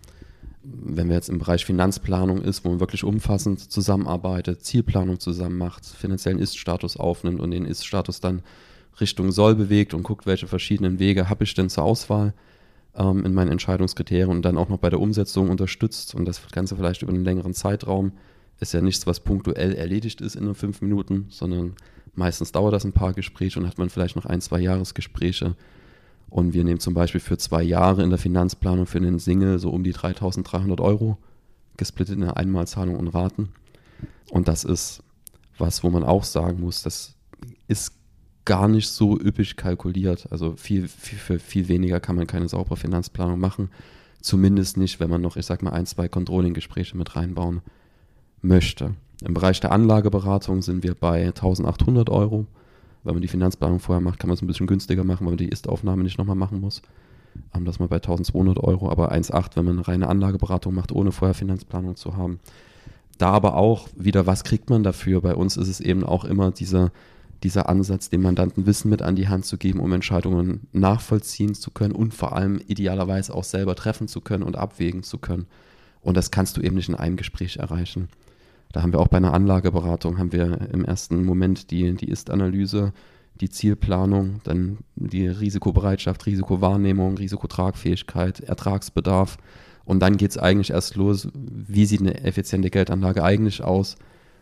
Wenn 0.64 1.10
wir 1.10 1.16
jetzt 1.16 1.30
im 1.30 1.40
Bereich 1.40 1.66
Finanzplanung 1.66 2.42
ist, 2.42 2.64
wo 2.64 2.70
man 2.70 2.80
wirklich 2.80 3.04
umfassend 3.04 3.72
zusammenarbeitet, 3.72 4.64
Zielplanung 4.64 5.20
zusammen 5.20 5.58
macht, 5.58 5.86
finanziellen 5.86 6.40
Ist-Status 6.40 6.98
aufnimmt 6.98 7.40
und 7.40 7.52
den 7.52 7.66
Ist-Status 7.66 8.20
dann 8.20 8.44
Richtung 9.00 9.32
Soll 9.32 9.56
bewegt 9.56 9.94
und 9.94 10.04
guckt, 10.04 10.26
welche 10.26 10.48
verschiedenen 10.48 11.00
Wege 11.00 11.30
habe 11.30 11.44
ich 11.44 11.54
denn 11.54 11.70
zur 11.70 11.84
Auswahl 11.84 12.34
ähm, 12.96 13.26
in 13.26 13.34
meinen 13.34 13.52
Entscheidungskriterien 13.52 14.30
und 14.30 14.44
dann 14.44 14.58
auch 14.58 14.70
noch 14.70 14.78
bei 14.78 14.90
der 14.90 15.00
Umsetzung 15.00 15.50
unterstützt 15.50 16.14
und 16.14 16.26
das 16.26 16.42
Ganze 16.52 16.76
vielleicht 16.76 17.02
über 17.02 17.12
einen 17.12 17.24
längeren 17.24 17.54
Zeitraum. 17.54 18.14
Ist 18.60 18.74
ja 18.74 18.82
nichts, 18.82 19.08
was 19.08 19.22
punktuell 19.22 19.74
erledigt 19.74 20.22
ist 20.22 20.36
in 20.36 20.46
nur 20.46 20.54
fünf 20.54 20.82
Minuten, 20.82 21.26
sondern 21.30 21.74
meistens 22.14 22.52
dauert 22.52 22.74
das 22.74 22.86
ein 22.86 22.94
paar 22.94 23.14
Gespräche 23.14 23.60
und 23.60 23.66
hat 23.66 23.80
man 23.80 23.90
vielleicht 23.90 24.16
noch 24.16 24.28
ein, 24.28 24.42
zwei 24.42 24.60
Jahresgespräche 24.60 25.56
und 26.32 26.54
wir 26.54 26.64
nehmen 26.64 26.80
zum 26.80 26.94
Beispiel 26.94 27.20
für 27.20 27.38
zwei 27.38 27.62
Jahre 27.62 28.04
in 28.04 28.10
der 28.10 28.18
Finanzplanung 28.18 28.86
für 28.86 28.98
einen 28.98 29.20
Single 29.20 29.60
so 29.60 29.70
um 29.70 29.84
die 29.84 29.92
3300 29.92 30.80
Euro, 30.80 31.18
gesplittet 31.76 32.18
in 32.18 32.24
Einmalzahlung 32.24 32.96
und 32.96 33.10
Raten. 33.10 33.50
Und 34.30 34.48
das 34.48 34.64
ist 34.64 35.04
was, 35.58 35.84
wo 35.84 35.90
man 35.90 36.06
auch 36.06 36.24
sagen 36.24 36.62
muss, 36.62 36.84
das 36.84 37.16
ist 37.68 37.92
gar 38.46 38.70
nicht 38.70 38.88
so 38.88 39.20
üppig 39.20 39.58
kalkuliert. 39.58 40.32
Also 40.32 40.56
viel, 40.56 40.88
viel, 40.88 41.20
für 41.20 41.38
viel 41.38 41.68
weniger 41.68 42.00
kann 42.00 42.16
man 42.16 42.28
keine 42.28 42.48
saubere 42.48 42.78
Finanzplanung 42.78 43.38
machen. 43.40 43.70
Zumindest 44.22 44.78
nicht, 44.78 45.02
wenn 45.02 45.10
man 45.10 45.22
noch, 45.22 45.36
ich 45.36 45.46
sag 45.46 45.62
mal, 45.62 45.74
ein, 45.74 45.86
zwei 45.86 46.08
Controlling-Gespräche 46.08 46.96
mit 46.96 47.14
reinbauen 47.18 47.60
möchte. 48.42 48.96
Im 49.22 49.34
Bereich 49.34 49.60
der 49.60 49.74
Anlageberatung 49.74 50.62
sind 50.62 50.82
wir 50.82 50.96
bei 50.96 51.26
1800 51.28 52.10
Euro 52.10 52.48
wenn 53.04 53.14
man 53.14 53.22
die 53.22 53.28
Finanzplanung 53.28 53.80
vorher 53.80 54.02
macht, 54.02 54.20
kann 54.20 54.28
man 54.28 54.36
es 54.36 54.42
ein 54.42 54.48
bisschen 54.48 54.68
günstiger 54.68 55.04
machen, 55.04 55.26
weil 55.26 55.34
man 55.34 55.38
die 55.38 55.50
Ist-Aufnahme 55.50 56.04
nicht 56.04 56.18
nochmal 56.18 56.36
machen 56.36 56.62
muss. 56.62 56.82
Ähm, 57.56 57.66
das 57.66 57.80
mal 57.80 57.88
bei 57.88 57.98
1200 57.98 58.60
Euro, 58.60 58.90
aber 58.90 59.12
1,8, 59.12 59.56
wenn 59.56 59.66
man 59.66 59.78
eine 59.78 59.88
reine 59.88 60.08
Anlageberatung 60.08 60.74
macht, 60.74 60.92
ohne 60.92 61.12
vorher 61.12 61.34
Finanzplanung 61.34 61.96
zu 61.96 62.16
haben. 62.16 62.40
Da 63.18 63.30
aber 63.30 63.56
auch 63.56 63.88
wieder, 63.96 64.26
was 64.26 64.44
kriegt 64.44 64.70
man 64.70 64.84
dafür? 64.84 65.22
Bei 65.22 65.36
uns 65.36 65.58
ist 65.58 65.68
es 65.68 65.80
eben 65.80 66.04
auch 66.04 66.26
immer 66.26 66.52
dieser, 66.52 66.92
dieser 67.44 67.70
Ansatz, 67.70 68.10
dem 68.10 68.22
Mandanten 68.22 68.66
Wissen 68.66 68.90
mit 68.90 69.02
an 69.02 69.16
die 69.16 69.28
Hand 69.28 69.46
zu 69.46 69.58
geben, 69.58 69.80
um 69.80 69.94
Entscheidungen 69.94 70.68
nachvollziehen 70.72 71.54
zu 71.54 71.72
können 71.72 71.94
und 71.94 72.14
vor 72.14 72.36
allem 72.36 72.60
idealerweise 72.68 73.34
auch 73.34 73.44
selber 73.44 73.76
treffen 73.76 74.08
zu 74.08 74.22
können 74.22 74.44
und 74.44 74.56
abwägen 74.56 75.04
zu 75.04 75.18
können. 75.18 75.46
Und 76.02 76.18
das 76.18 76.32
kannst 76.32 76.58
du 76.58 76.62
eben 76.62 76.76
nicht 76.76 76.90
in 76.90 76.96
einem 76.96 77.16
Gespräch 77.16 77.58
erreichen. 77.58 78.10
Da 78.72 78.82
haben 78.82 78.94
wir 78.94 79.00
auch 79.00 79.08
bei 79.08 79.18
einer 79.18 79.34
Anlageberatung, 79.34 80.18
haben 80.18 80.32
wir 80.32 80.70
im 80.72 80.86
ersten 80.86 81.26
Moment 81.26 81.72
die, 81.72 81.94
die 81.94 82.10
Ist-Analyse, 82.10 82.94
die 83.40 83.50
Zielplanung, 83.50 84.40
dann 84.44 84.80
die 84.96 85.28
Risikobereitschaft, 85.28 86.26
Risikowahrnehmung, 86.26 87.18
Risikotragfähigkeit, 87.18 88.40
Ertragsbedarf. 88.42 89.38
Und 89.84 90.00
dann 90.00 90.18
geht 90.18 90.32
es 90.32 90.38
eigentlich 90.38 90.72
erst 90.72 90.96
los, 90.96 91.28
wie 91.34 91.86
sieht 91.86 92.02
eine 92.02 92.24
effiziente 92.24 92.70
Geldanlage 92.70 93.24
eigentlich 93.24 93.64
aus, 93.64 93.96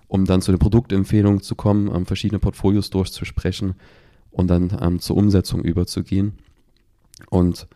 um 0.07 0.25
dann 0.25 0.41
zu 0.41 0.51
den 0.51 0.59
Produktempfehlungen 0.59 1.41
zu 1.41 1.55
kommen, 1.55 1.89
ähm, 1.93 2.05
verschiedene 2.05 2.39
Portfolios 2.39 2.89
durchzusprechen 2.89 3.75
und 4.31 4.47
dann 4.47 4.77
ähm, 4.81 4.99
zur 4.99 5.15
Umsetzung 5.17 5.63
überzugehen. 5.63 6.33
Und 7.29 7.67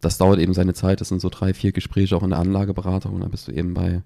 das 0.00 0.18
dauert 0.18 0.38
eben 0.38 0.54
seine 0.54 0.74
Zeit. 0.74 1.00
Das 1.00 1.08
sind 1.08 1.20
so 1.20 1.28
drei, 1.28 1.54
vier 1.54 1.72
Gespräche 1.72 2.16
auch 2.16 2.22
in 2.22 2.30
der 2.30 2.38
Anlageberatung 2.38 3.14
und 3.14 3.20
dann 3.22 3.30
bist 3.30 3.48
du 3.48 3.52
eben 3.52 3.74
bei 3.74 4.02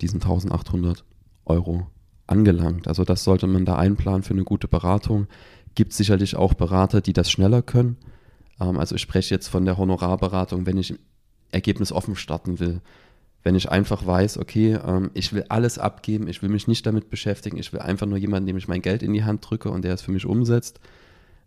diesen 0.00 0.22
1800 0.22 1.04
Euro 1.46 1.86
angelangt. 2.26 2.88
Also 2.88 3.04
das 3.04 3.24
sollte 3.24 3.46
man 3.46 3.64
da 3.64 3.76
einplanen 3.76 4.22
für 4.22 4.34
eine 4.34 4.44
gute 4.44 4.68
Beratung. 4.68 5.26
Gibt 5.74 5.92
sicherlich 5.92 6.36
auch 6.36 6.54
Berater, 6.54 7.00
die 7.00 7.12
das 7.12 7.30
schneller 7.30 7.62
können. 7.62 7.96
Ähm, 8.60 8.78
also 8.78 8.94
ich 8.94 9.02
spreche 9.02 9.34
jetzt 9.34 9.48
von 9.48 9.64
der 9.64 9.76
Honorarberatung, 9.76 10.66
wenn 10.66 10.78
ich 10.78 10.94
Ergebnis 11.52 11.92
offen 11.92 12.16
starten 12.16 12.60
will. 12.60 12.80
Wenn 13.42 13.54
ich 13.54 13.70
einfach 13.70 14.06
weiß, 14.06 14.38
okay, 14.38 14.78
ähm, 14.84 15.10
ich 15.12 15.32
will 15.32 15.44
alles 15.48 15.78
abgeben, 15.78 16.28
ich 16.28 16.42
will 16.42 16.48
mich 16.48 16.66
nicht 16.66 16.86
damit 16.86 17.10
beschäftigen, 17.10 17.58
ich 17.58 17.72
will 17.72 17.80
einfach 17.80 18.06
nur 18.06 18.16
jemanden, 18.16 18.46
dem 18.46 18.56
ich 18.56 18.68
mein 18.68 18.82
Geld 18.82 19.02
in 19.02 19.12
die 19.12 19.24
Hand 19.24 19.48
drücke 19.48 19.70
und 19.70 19.84
der 19.84 19.94
es 19.94 20.02
für 20.02 20.12
mich 20.12 20.24
umsetzt. 20.24 20.80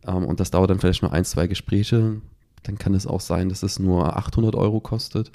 Ähm, 0.05 0.25
und 0.25 0.39
das 0.39 0.51
dauert 0.51 0.69
dann 0.69 0.79
vielleicht 0.79 1.01
nur 1.01 1.12
ein, 1.13 1.25
zwei 1.25 1.48
Gespräche. 1.48 2.21
Dann 2.63 2.77
kann 2.77 2.93
es 2.93 3.07
auch 3.07 3.21
sein, 3.21 3.50
dass 3.50 3.63
es 3.63 3.79
nur 3.79 4.15
800 4.15 4.55
Euro 4.55 4.79
kostet. 4.79 5.31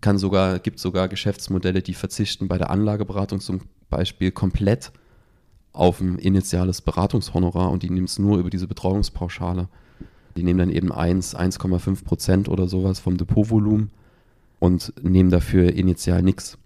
Kann 0.00 0.18
sogar, 0.18 0.58
gibt 0.58 0.80
sogar 0.80 1.08
Geschäftsmodelle, 1.08 1.80
die 1.80 1.94
verzichten 1.94 2.48
bei 2.48 2.58
der 2.58 2.70
Anlageberatung 2.70 3.40
zum 3.40 3.62
Beispiel 3.92 4.32
komplett 4.32 4.90
auf 5.72 6.00
ein 6.00 6.18
initiales 6.18 6.82
Beratungshonorar 6.82 7.70
und 7.70 7.82
die 7.82 7.90
nehmen 7.90 8.06
es 8.06 8.18
nur 8.18 8.38
über 8.38 8.50
diese 8.50 8.66
Betreuungspauschale. 8.66 9.68
Die 10.36 10.42
nehmen 10.42 10.58
dann 10.58 10.70
eben 10.70 10.92
1, 10.92 11.36
1,5 11.36 12.04
Prozent 12.04 12.48
oder 12.48 12.68
sowas 12.68 13.00
vom 13.00 13.16
Depotvolumen 13.16 13.90
und 14.58 14.92
nehmen 15.02 15.30
dafür 15.30 15.72
initial 15.72 16.22
nichts. 16.22 16.58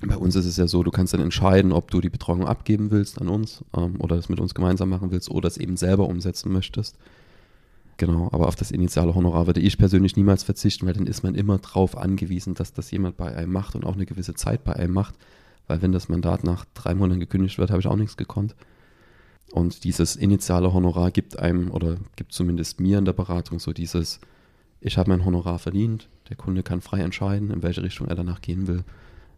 Bei 0.00 0.16
uns 0.16 0.36
ist 0.36 0.46
es 0.46 0.56
ja 0.56 0.68
so, 0.68 0.84
du 0.84 0.92
kannst 0.92 1.12
dann 1.12 1.20
entscheiden, 1.20 1.72
ob 1.72 1.90
du 1.90 2.00
die 2.00 2.10
Betreuung 2.10 2.46
abgeben 2.46 2.92
willst 2.92 3.20
an 3.20 3.28
uns 3.28 3.64
ähm, 3.76 3.96
oder 3.98 4.16
es 4.16 4.28
mit 4.28 4.38
uns 4.38 4.54
gemeinsam 4.54 4.88
machen 4.88 5.10
willst 5.10 5.28
oder 5.30 5.48
es 5.48 5.56
eben 5.56 5.76
selber 5.76 6.08
umsetzen 6.08 6.52
möchtest. 6.52 6.96
Genau, 7.96 8.28
aber 8.30 8.46
auf 8.46 8.54
das 8.54 8.70
initiale 8.70 9.16
Honorar 9.16 9.48
würde 9.48 9.60
ich 9.60 9.76
persönlich 9.76 10.14
niemals 10.14 10.44
verzichten, 10.44 10.86
weil 10.86 10.92
dann 10.94 11.08
ist 11.08 11.24
man 11.24 11.34
immer 11.34 11.58
darauf 11.58 11.98
angewiesen, 11.98 12.54
dass 12.54 12.72
das 12.72 12.92
jemand 12.92 13.16
bei 13.16 13.34
einem 13.34 13.52
macht 13.52 13.74
und 13.74 13.84
auch 13.84 13.94
eine 13.94 14.06
gewisse 14.06 14.34
Zeit 14.34 14.62
bei 14.62 14.74
einem 14.74 14.94
macht 14.94 15.16
weil 15.68 15.80
wenn 15.82 15.92
das 15.92 16.08
Mandat 16.08 16.42
nach 16.42 16.64
drei 16.74 16.94
Monaten 16.94 17.20
gekündigt 17.20 17.58
wird, 17.58 17.70
habe 17.70 17.80
ich 17.80 17.86
auch 17.86 17.96
nichts 17.96 18.16
gekonnt. 18.16 18.56
Und 19.52 19.84
dieses 19.84 20.16
initiale 20.16 20.72
Honorar 20.72 21.10
gibt 21.10 21.38
einem 21.38 21.70
oder 21.70 21.96
gibt 22.16 22.32
zumindest 22.32 22.80
mir 22.80 22.98
in 22.98 23.04
der 23.04 23.12
Beratung 23.12 23.60
so 23.60 23.72
dieses, 23.72 24.20
ich 24.80 24.98
habe 24.98 25.10
mein 25.10 25.24
Honorar 25.24 25.58
verdient, 25.58 26.08
der 26.28 26.36
Kunde 26.36 26.62
kann 26.62 26.80
frei 26.80 27.00
entscheiden, 27.00 27.50
in 27.50 27.62
welche 27.62 27.82
Richtung 27.82 28.08
er 28.08 28.16
danach 28.16 28.40
gehen 28.40 28.66
will. 28.66 28.84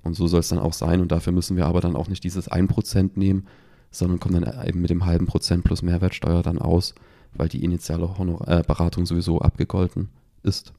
Und 0.03 0.15
so 0.15 0.27
soll 0.27 0.41
es 0.41 0.49
dann 0.49 0.59
auch 0.59 0.73
sein. 0.73 1.01
Und 1.01 1.13
dafür 1.13 1.33
müssen 1.33 1.57
wir 1.57 1.67
aber 1.67 1.81
dann 1.81 1.95
auch 1.95 2.09
nicht 2.09 2.25
dieses 2.25 2.51
1% 2.51 3.11
nehmen, 3.15 3.47
sondern 3.91 4.19
kommen 4.19 4.43
dann 4.43 4.67
eben 4.67 4.81
mit 4.81 4.91
dem 4.91 5.05
halben 5.05 5.27
Prozent 5.27 5.65
plus 5.65 5.83
Mehrwertsteuer 5.83 6.43
dann 6.43 6.59
aus, 6.59 6.95
weil 7.35 7.49
die 7.49 7.63
initiale 7.63 8.19
Honor 8.19 8.47
äh, 8.49 8.63
Beratung 8.67 9.07
sowieso 9.07 9.41
abgegolten 9.41 10.09
ist. 10.43 10.73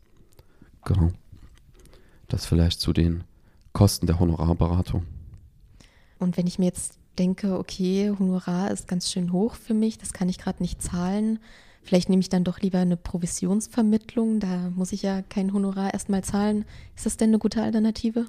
Genau. 0.86 1.12
Das 2.28 2.46
vielleicht 2.46 2.82
zu 2.82 2.94
den 2.94 3.24
Kosten 3.74 4.08
der 4.08 4.20
Honorarberatung. 4.20 5.06
Und 6.22 6.38
wenn 6.38 6.48
ich 6.48 6.60
mir 6.60 6.66
jetzt 6.66 7.00
denke, 7.18 7.58
okay, 7.58 8.14
Honorar 8.18 8.72
ist 8.72 8.88
ganz 8.88 9.12
schön 9.12 9.32
hoch 9.32 9.56
für 9.56 9.74
mich, 9.74 9.98
das 9.98 10.14
kann 10.14 10.30
ich 10.30 10.38
gerade 10.38 10.62
nicht 10.62 10.82
zahlen, 10.82 11.40
vielleicht 11.82 12.10
nehme 12.10 12.22
ich 12.22 12.30
dann 12.30 12.44
doch 12.44 12.60
lieber 12.60 12.78
eine 12.78 12.96
Provisionsvermittlung, 12.96 14.40
da 14.40 14.70
muss 14.76 14.92
ich 14.92 15.02
ja 15.02 15.24
kein 15.24 15.52
Honorar 15.52 15.94
erstmal 15.94 16.24
zahlen. 16.24 16.64
Ist 16.96 17.08
das 17.08 17.18
denn 17.18 17.32
eine 17.32 17.40
gute 17.40 17.64
Alternative? 17.64 18.28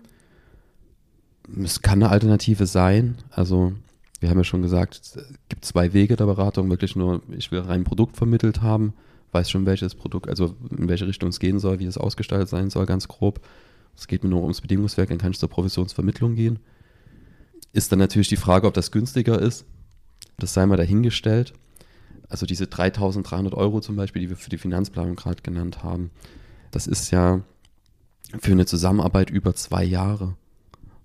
Es 1.62 1.82
kann 1.82 2.02
eine 2.02 2.10
Alternative 2.10 2.66
sein. 2.66 3.18
Also 3.30 3.74
wir 4.20 4.30
haben 4.30 4.38
ja 4.38 4.44
schon 4.44 4.62
gesagt, 4.62 5.00
es 5.02 5.18
gibt 5.50 5.64
zwei 5.64 5.92
Wege 5.92 6.16
der 6.16 6.26
Beratung. 6.26 6.70
Wirklich 6.70 6.96
nur, 6.96 7.20
ich 7.28 7.52
will 7.52 7.60
rein 7.60 7.80
ein 7.80 7.84
Produkt 7.84 8.16
vermittelt 8.16 8.62
haben, 8.62 8.94
weiß 9.32 9.50
schon 9.50 9.66
welches 9.66 9.94
Produkt, 9.94 10.28
also 10.28 10.56
in 10.70 10.88
welche 10.88 11.06
Richtung 11.06 11.28
es 11.28 11.40
gehen 11.40 11.58
soll, 11.58 11.78
wie 11.78 11.84
es 11.84 11.98
ausgestaltet 11.98 12.48
sein 12.48 12.70
soll, 12.70 12.86
ganz 12.86 13.06
grob. 13.06 13.40
Es 13.94 14.06
geht 14.06 14.24
mir 14.24 14.30
nur 14.30 14.42
ums 14.42 14.62
Bedingungswerk, 14.62 15.10
dann 15.10 15.18
kann 15.18 15.32
ich 15.32 15.38
zur 15.38 15.50
Provisionsvermittlung 15.50 16.36
gehen 16.36 16.58
Ist 17.72 17.92
dann 17.92 17.98
natürlich 17.98 18.28
die 18.28 18.36
Frage, 18.36 18.66
ob 18.66 18.74
das 18.74 18.90
günstiger 18.90 19.40
ist. 19.40 19.64
Das 20.38 20.54
sei 20.54 20.66
mal 20.66 20.76
dahingestellt. 20.76 21.54
Also 22.28 22.46
diese 22.46 22.66
3300 22.66 23.54
Euro 23.54 23.80
zum 23.80 23.96
Beispiel, 23.96 24.22
die 24.22 24.30
wir 24.30 24.36
für 24.36 24.50
die 24.50 24.58
Finanzplanung 24.58 25.16
gerade 25.16 25.42
genannt 25.42 25.82
haben, 25.82 26.10
das 26.70 26.86
ist 26.86 27.10
ja 27.10 27.42
für 28.40 28.52
eine 28.52 28.66
Zusammenarbeit 28.66 29.30
über 29.30 29.54
zwei 29.54 29.84
Jahre. 29.84 30.34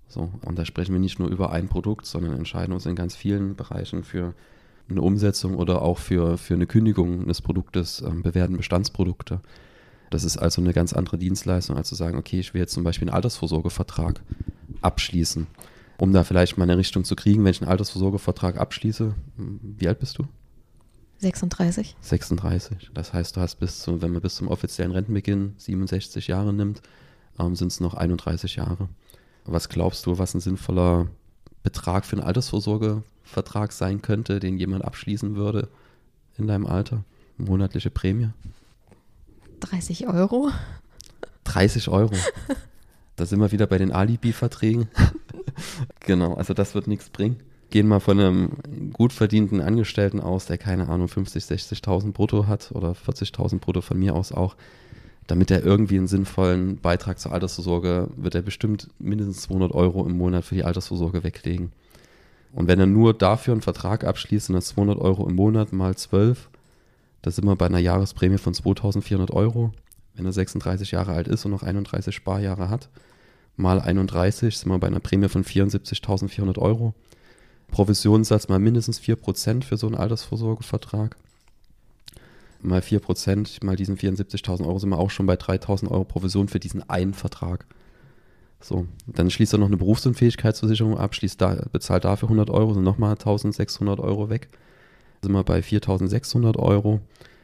So, 0.08 0.32
und 0.42 0.58
da 0.58 0.64
sprechen 0.64 0.94
wir 0.94 1.00
nicht 1.00 1.18
nur 1.18 1.28
über 1.28 1.52
ein 1.52 1.68
Produkt, 1.68 2.06
sondern 2.06 2.32
entscheiden 2.34 2.72
uns 2.72 2.86
in 2.86 2.96
ganz 2.96 3.14
vielen 3.14 3.56
Bereichen 3.56 4.04
für 4.04 4.34
eine 4.88 5.02
Umsetzung 5.02 5.54
oder 5.56 5.82
auch 5.82 5.98
für, 5.98 6.38
für 6.38 6.54
eine 6.54 6.66
Kündigung 6.66 7.26
des 7.26 7.42
Produktes, 7.42 8.00
ähm, 8.00 8.22
bewerten 8.22 8.56
Bestandsprodukte. 8.56 9.40
Das 10.10 10.24
ist 10.24 10.38
also 10.38 10.62
eine 10.62 10.72
ganz 10.72 10.94
andere 10.94 11.18
Dienstleistung, 11.18 11.76
als 11.76 11.88
zu 11.88 11.94
sagen, 11.94 12.16
okay, 12.16 12.40
ich 12.40 12.54
will 12.54 12.62
jetzt 12.62 12.72
zum 12.72 12.84
Beispiel 12.84 13.08
einen 13.08 13.14
Altersvorsorgevertrag 13.14 14.22
abschließen. 14.80 15.46
Um 15.98 16.12
da 16.12 16.22
vielleicht 16.22 16.56
mal 16.56 16.64
eine 16.64 16.78
Richtung 16.78 17.04
zu 17.04 17.16
kriegen, 17.16 17.44
wenn 17.44 17.50
ich 17.50 17.60
einen 17.60 17.70
Altersvorsorgevertrag 17.70 18.56
abschließe, 18.56 19.14
wie 19.36 19.88
alt 19.88 19.98
bist 19.98 20.18
du? 20.18 20.26
36. 21.18 21.96
36. 22.00 22.90
Das 22.94 23.12
heißt, 23.12 23.36
du 23.36 23.40
hast 23.40 23.56
bis 23.56 23.80
zu, 23.80 24.00
wenn 24.00 24.12
man 24.12 24.22
bis 24.22 24.36
zum 24.36 24.46
offiziellen 24.46 24.92
Rentenbeginn 24.92 25.54
67 25.58 26.28
Jahre 26.28 26.52
nimmt, 26.52 26.82
ähm, 27.40 27.56
sind 27.56 27.72
es 27.72 27.80
noch 27.80 27.94
31 27.94 28.56
Jahre. 28.56 28.88
Was 29.44 29.68
glaubst 29.68 30.06
du, 30.06 30.18
was 30.18 30.34
ein 30.34 30.40
sinnvoller 30.40 31.08
Betrag 31.64 32.04
für 32.04 32.16
einen 32.16 32.26
Altersvorsorgevertrag 32.26 33.72
sein 33.72 34.00
könnte, 34.00 34.38
den 34.38 34.58
jemand 34.58 34.84
abschließen 34.84 35.34
würde 35.34 35.68
in 36.36 36.46
deinem 36.46 36.66
Alter? 36.66 37.02
Monatliche 37.36 37.90
Prämie? 37.90 38.30
30 39.60 40.06
Euro. 40.06 40.50
30 41.44 41.88
Euro. 41.88 42.14
Da 43.16 43.26
sind 43.26 43.40
wir 43.40 43.50
wieder 43.50 43.66
bei 43.66 43.78
den 43.78 43.90
Alibi-Verträgen. 43.90 44.88
genau, 46.08 46.34
also 46.34 46.54
das 46.54 46.74
wird 46.74 46.88
nichts 46.88 47.10
bringen. 47.10 47.36
Gehen 47.70 47.86
mal 47.86 48.00
von 48.00 48.18
einem 48.18 48.50
gut 48.92 49.12
verdienten 49.12 49.60
Angestellten 49.60 50.20
aus, 50.20 50.46
der 50.46 50.58
keine 50.58 50.88
Ahnung 50.88 51.06
50, 51.06 51.44
60.000 51.44 52.12
brutto 52.12 52.46
hat 52.48 52.72
oder 52.72 52.92
40.000 52.92 53.60
brutto 53.60 53.82
von 53.82 53.98
mir 53.98 54.16
aus 54.16 54.32
auch. 54.32 54.56
Damit 55.26 55.50
er 55.50 55.62
irgendwie 55.62 55.98
einen 55.98 56.06
sinnvollen 56.08 56.78
Beitrag 56.78 57.18
zur 57.18 57.32
Altersvorsorge, 57.32 58.08
wird 58.16 58.34
er 58.34 58.40
bestimmt 58.40 58.88
mindestens 58.98 59.42
200 59.42 59.72
Euro 59.72 60.06
im 60.06 60.16
Monat 60.16 60.46
für 60.46 60.54
die 60.54 60.64
Altersvorsorge 60.64 61.22
weglegen. 61.22 61.72
Und 62.54 62.66
wenn 62.66 62.80
er 62.80 62.86
nur 62.86 63.12
dafür 63.12 63.52
einen 63.52 63.60
Vertrag 63.60 64.04
abschließt, 64.04 64.46
sind 64.46 64.54
das 64.54 64.68
200 64.68 64.98
Euro 64.98 65.28
im 65.28 65.36
Monat 65.36 65.74
mal 65.74 65.94
12, 65.94 66.48
da 67.20 67.30
sind 67.30 67.44
wir 67.44 67.56
bei 67.56 67.66
einer 67.66 67.78
Jahresprämie 67.78 68.38
von 68.38 68.54
2400 68.54 69.30
Euro. 69.32 69.72
Wenn 70.14 70.24
er 70.24 70.32
36 70.32 70.92
Jahre 70.92 71.12
alt 71.12 71.28
ist 71.28 71.44
und 71.44 71.50
noch 71.50 71.62
31 71.62 72.14
Sparjahre 72.14 72.70
hat, 72.70 72.88
mal 73.58 73.80
31 73.80 74.56
sind 74.56 74.70
wir 74.70 74.78
bei 74.78 74.86
einer 74.86 75.00
Prämie 75.00 75.28
von 75.28 75.44
74.400 75.44 76.58
Euro. 76.58 76.94
Provisionssatz 77.70 78.48
mal 78.48 78.58
mindestens 78.58 79.00
4% 79.00 79.62
für 79.62 79.76
so 79.76 79.86
einen 79.86 79.96
Altersvorsorgevertrag. 79.96 81.16
Mal 82.62 82.80
4%, 82.80 83.64
mal 83.64 83.76
diesen 83.76 83.98
74.000 83.98 84.66
Euro 84.66 84.78
sind 84.78 84.88
wir 84.88 84.98
auch 84.98 85.10
schon 85.10 85.26
bei 85.26 85.34
3.000 85.34 85.90
Euro 85.90 86.04
Provision 86.04 86.48
für 86.48 86.58
diesen 86.58 86.88
einen 86.88 87.12
Vertrag. 87.12 87.66
So, 88.60 88.86
dann 89.06 89.30
schließt 89.30 89.52
er 89.52 89.58
noch 89.58 89.66
eine 89.66 89.76
Berufsunfähigkeitsversicherung 89.76 90.98
ab, 90.98 91.14
schließt 91.14 91.40
da, 91.40 91.62
bezahlt 91.70 92.04
dafür 92.04 92.28
100 92.28 92.50
Euro, 92.50 92.74
sind 92.74 92.82
nochmal 92.82 93.14
1.600 93.14 94.00
Euro 94.00 94.30
weg 94.30 94.48
sind 95.22 95.32
wir 95.32 95.44
bei 95.44 95.60
4.600 95.60 96.58
Euro. 96.58 97.00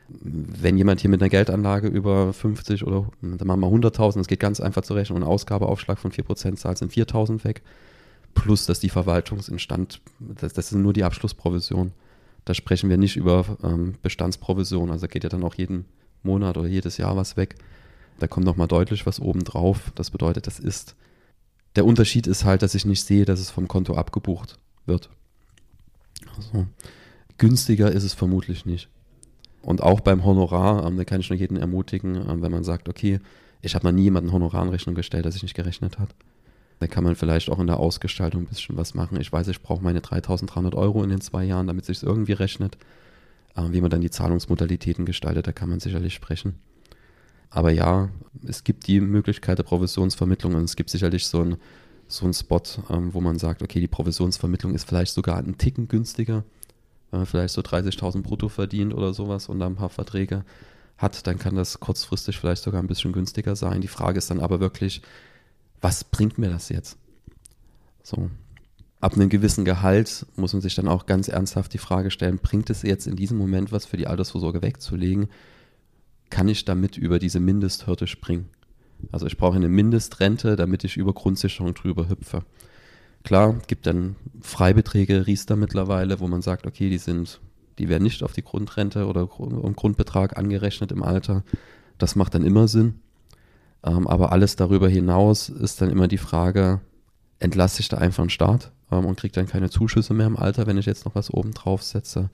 Wenn 0.09 0.77
jemand 0.77 1.01
hier 1.01 1.11
mit 1.11 1.23
einer 1.23 1.31
Geldanlage 1.31 1.89
über 1.89 2.33
50 2.33 2.87
oder 2.87 3.09
dann 3.23 3.47
machen 3.47 3.61
wir 3.61 3.69
100.000, 3.69 4.19
das 4.19 4.27
geht 4.27 4.41
ganz 4.41 4.61
einfach 4.61 4.83
zu 4.83 4.95
rechnen, 4.95 5.23
und 5.23 5.29
Ausgabeaufschlag 5.29 5.99
von 5.99 6.13
4% 6.13 6.57
zahlt, 6.57 6.79
sind 6.79 6.93
4.000 6.93 7.45
weg. 7.45 7.63
Plus, 8.35 8.67
dass 8.67 8.81
die 8.81 8.91
Verwaltungsinstand, 8.91 10.01
das, 10.19 10.53
das 10.53 10.69
sind 10.69 10.83
nur 10.83 10.93
die 10.93 11.05
Abschlussprovision. 11.05 11.93
Da 12.45 12.53
sprechen 12.53 12.91
wir 12.91 12.99
nicht 12.99 13.17
über 13.17 13.45
ähm, 13.63 13.95
Bestandsprovision, 14.03 14.91
also 14.91 15.09
geht 15.09 15.25
ja 15.25 15.31
dann 15.31 15.45
auch 15.45 15.55
jeden 15.55 15.87
Monat 16.23 16.59
oder 16.59 16.69
jedes 16.69 16.99
Jahr 16.99 17.17
was 17.17 17.37
weg. 17.37 17.57
Da 18.19 18.27
kommt 18.27 18.47
nochmal 18.47 18.69
deutlich 18.69 19.07
was 19.07 19.21
oben 19.21 19.45
drauf. 19.45 19.93
Das 19.95 20.11
bedeutet, 20.11 20.47
das 20.47 20.59
ist. 20.59 20.95
Der 21.77 21.85
Unterschied 21.85 22.27
ist 22.27 22.45
halt, 22.45 22.63
dass 22.63 22.75
ich 22.75 22.85
nicht 22.85 23.05
sehe, 23.05 23.25
dass 23.25 23.41
es 23.41 23.51
vom 23.51 23.67
Konto 23.67 23.95
abgebucht 23.95 24.59
wird. 24.87 25.11
Also, 26.37 26.67
Günstiger 27.39 27.91
ist 27.91 28.05
es 28.05 28.15
vermutlich 28.15 28.65
nicht. 28.65 28.89
Und 29.65 29.83
auch 29.83 30.01
beim 30.01 30.25
Honorar, 30.25 30.87
ähm, 30.87 30.97
da 30.97 31.05
kann 31.05 31.21
ich 31.21 31.31
nur 31.31 31.39
jeden 31.39 31.57
ermutigen, 31.57 32.17
ähm, 32.17 32.43
wenn 32.43 32.53
man 32.53 32.65
sagt, 32.65 32.89
okay, 32.89 33.19
ich 33.63 33.75
habe 33.75 33.87
mal 33.87 33.93
nie 33.93 34.03
jemanden 34.03 34.31
Honorar 34.31 34.63
in 34.63 34.69
Rechnung 34.69 34.95
gestellt, 34.95 35.25
der 35.25 35.33
sich 35.33 35.43
nicht 35.43 35.55
gerechnet 35.55 35.99
hat. 35.99 36.15
Da 36.81 36.87
kann 36.87 37.03
man 37.03 37.17
vielleicht 37.17 37.49
auch 37.49 37.59
in 37.59 37.67
der 37.67 37.79
Ausgestaltung 37.79 38.43
ein 38.43 38.47
bisschen 38.47 38.77
was 38.77 38.95
machen. 38.95 39.19
Ich 39.21 39.33
weiß, 39.33 39.49
ich 39.49 39.63
brauche 39.63 39.83
meine 39.83 40.03
3300 40.03 40.75
Euro 40.75 41.03
in 41.03 41.09
den 41.09 41.23
zwei 41.23 41.45
Jahren, 41.45 41.67
damit 41.67 41.87
sich 41.87 42.03
irgendwie 42.03 42.33
rechnet. 42.33 42.77
Ähm, 43.57 43.73
wie 43.73 43.81
man 43.81 43.91
dann 43.91 44.03
die 44.03 44.11
Zahlungsmodalitäten 44.11 45.07
gestaltet, 45.07 45.47
da 45.47 45.53
kann 45.53 45.71
man 45.71 45.81
sicherlich 45.81 46.13
sprechen. 46.13 46.57
Aber 47.49 47.71
ja, 47.71 48.11
es 48.47 48.65
gibt 48.65 48.87
die 48.87 49.01
Möglichkeit 49.01 49.59
der 49.59 49.63
Provisionsvermittlung 49.63 50.55
und 50.57 50.65
es 50.65 50.77
gibt 50.77 50.91
sicherlich 50.91 51.27
so 51.27 51.41
einen 51.41 51.57
so 52.07 52.31
Spot, 52.33 52.61
ähm, 52.91 53.15
wo 53.15 53.21
man 53.23 53.39
sagt, 53.39 53.63
okay, 53.63 53.81
die 53.81 53.89
Provisionsvermittlung 53.89 54.75
ist 54.75 54.87
vielleicht 54.87 55.15
sogar 55.15 55.39
einen 55.39 55.57
Ticken 55.57 55.89
günstiger 55.89 56.45
wenn 57.15 57.21
man 57.21 57.27
vielleicht 57.27 57.55
so 57.55 57.61
30.000 57.61 58.23
brutto 58.23 58.49
verdient 58.49 58.93
oder 58.93 59.15
sowas 59.15 59.49
und 59.49 59.61
da 59.61 59.67
ein 59.67 59.77
paar 59.77 59.89
Verträge 59.89 60.45
hat, 60.99 61.29
dann 61.29 61.39
kann 61.39 61.55
das 61.55 61.79
kurzfristig 61.79 62.41
vielleicht 62.41 62.65
sogar 62.65 62.83
ein 62.83 62.89
bisschen 62.89 63.13
günstiger 63.13 63.55
sein. 63.55 63.81
Die 63.81 63.89
Frage 63.89 64.19
ist 64.19 64.33
dann 64.33 64.41
aber 64.41 64.59
wirklich, 64.59 65.01
was 65.81 66.03
bringt 66.03 66.39
mir 66.39 66.49
das 66.49 66.71
jetzt? 66.71 66.99
So. 68.03 68.31
Ab 69.01 69.15
einem 69.15 69.29
gewissen 69.29 69.65
Gehalt 69.65 70.27
muss 70.35 70.55
man 70.55 70.63
sich 70.63 70.75
dann 70.75 70.89
auch 70.89 71.07
ganz 71.07 71.29
ernsthaft 71.29 71.73
die 71.73 71.79
Frage 71.79 72.11
stellen, 72.11 72.39
bringt 72.39 72.69
es 72.69 72.83
jetzt 72.83 73.07
in 73.07 73.15
diesem 73.15 73.39
Moment 73.39 73.71
was 73.71 73.87
für 73.87 73.97
die 73.97 74.09
Altersvorsorge 74.09 74.61
wegzulegen? 74.63 75.29
Kann 76.31 76.49
ich 76.49 76.65
damit 76.65 76.97
über 76.97 77.21
diese 77.21 77.39
Mindesthürde 77.39 78.09
springen? 78.09 78.49
Also 79.13 79.27
ich 79.27 79.37
brauche 79.37 79.55
eine 79.55 79.69
Mindestrente, 79.69 80.57
damit 80.57 80.83
ich 80.83 80.97
über 80.97 81.13
Grundsicherung 81.13 81.75
drüber 81.75 82.09
hüpfe. 82.09 82.43
Klar, 83.25 83.57
gibt 83.67 83.87
dann 83.87 84.17
Freibeträge, 84.43 85.27
Riester 85.27 85.57
mittlerweile, 85.57 86.21
wo 86.21 86.29
man 86.29 86.43
sagt, 86.43 86.67
okay, 86.67 86.91
die 86.91 86.99
sind, 86.99 87.41
die 87.79 87.89
werden 87.89 88.03
nicht 88.03 88.23
auf 88.23 88.33
die 88.33 88.45
Grundrente 88.45 89.07
oder 89.07 89.27
Grundbetrag 89.27 90.37
angerechnet 90.37 90.93
im 90.93 91.03
Alter. 91.03 91.43
Das 91.97 92.17
macht 92.17 92.35
dann 92.35 92.45
immer 92.45 92.69
Sinn. 92.69 93.01
Ähm, 93.83 94.07
aber 94.07 94.31
alles 94.31 94.57
darüber 94.57 94.89
hinaus 94.89 95.49
ist 95.49 95.81
dann 95.81 95.91
immer 95.91 96.07
die 96.07 96.19
Frage, 96.19 96.81
entlasse 97.39 97.81
ich 97.81 97.89
da 97.89 97.97
einfach 97.97 98.23
einen 98.23 98.31
Staat 98.31 98.73
ähm, 98.93 99.07
und 99.07 99.19
kriege 99.19 99.33
dann 99.33 99.47
keine 99.47 99.71
Zuschüsse 99.71 100.13
mehr 100.13 100.27
im 100.27 100.37
Alter, 100.37 100.67
wenn 100.67 100.79
ich 100.79 100.87
jetzt 100.87 101.07
noch 101.07 101.15
was 101.15 101.31
oben 101.33 101.53
drauf 101.53 101.83
setze. 101.83 102.29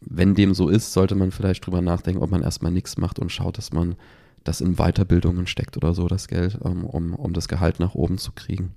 Wenn 0.00 0.34
dem 0.34 0.52
so 0.52 0.68
ist, 0.68 0.92
sollte 0.92 1.14
man 1.14 1.30
vielleicht 1.30 1.64
drüber 1.64 1.80
nachdenken, 1.80 2.22
ob 2.22 2.30
man 2.30 2.42
erstmal 2.42 2.72
nichts 2.72 2.96
macht 2.96 3.20
und 3.20 3.30
schaut, 3.30 3.56
dass 3.56 3.72
man 3.72 3.94
das 4.42 4.60
in 4.60 4.74
Weiterbildungen 4.76 5.46
steckt 5.46 5.76
oder 5.76 5.94
so, 5.94 6.08
das 6.08 6.26
Geld, 6.26 6.58
ähm, 6.64 6.84
um, 6.84 7.14
um 7.14 7.32
das 7.32 7.46
Gehalt 7.46 7.78
nach 7.78 7.94
oben 7.94 8.18
zu 8.18 8.32
kriegen. 8.32 8.74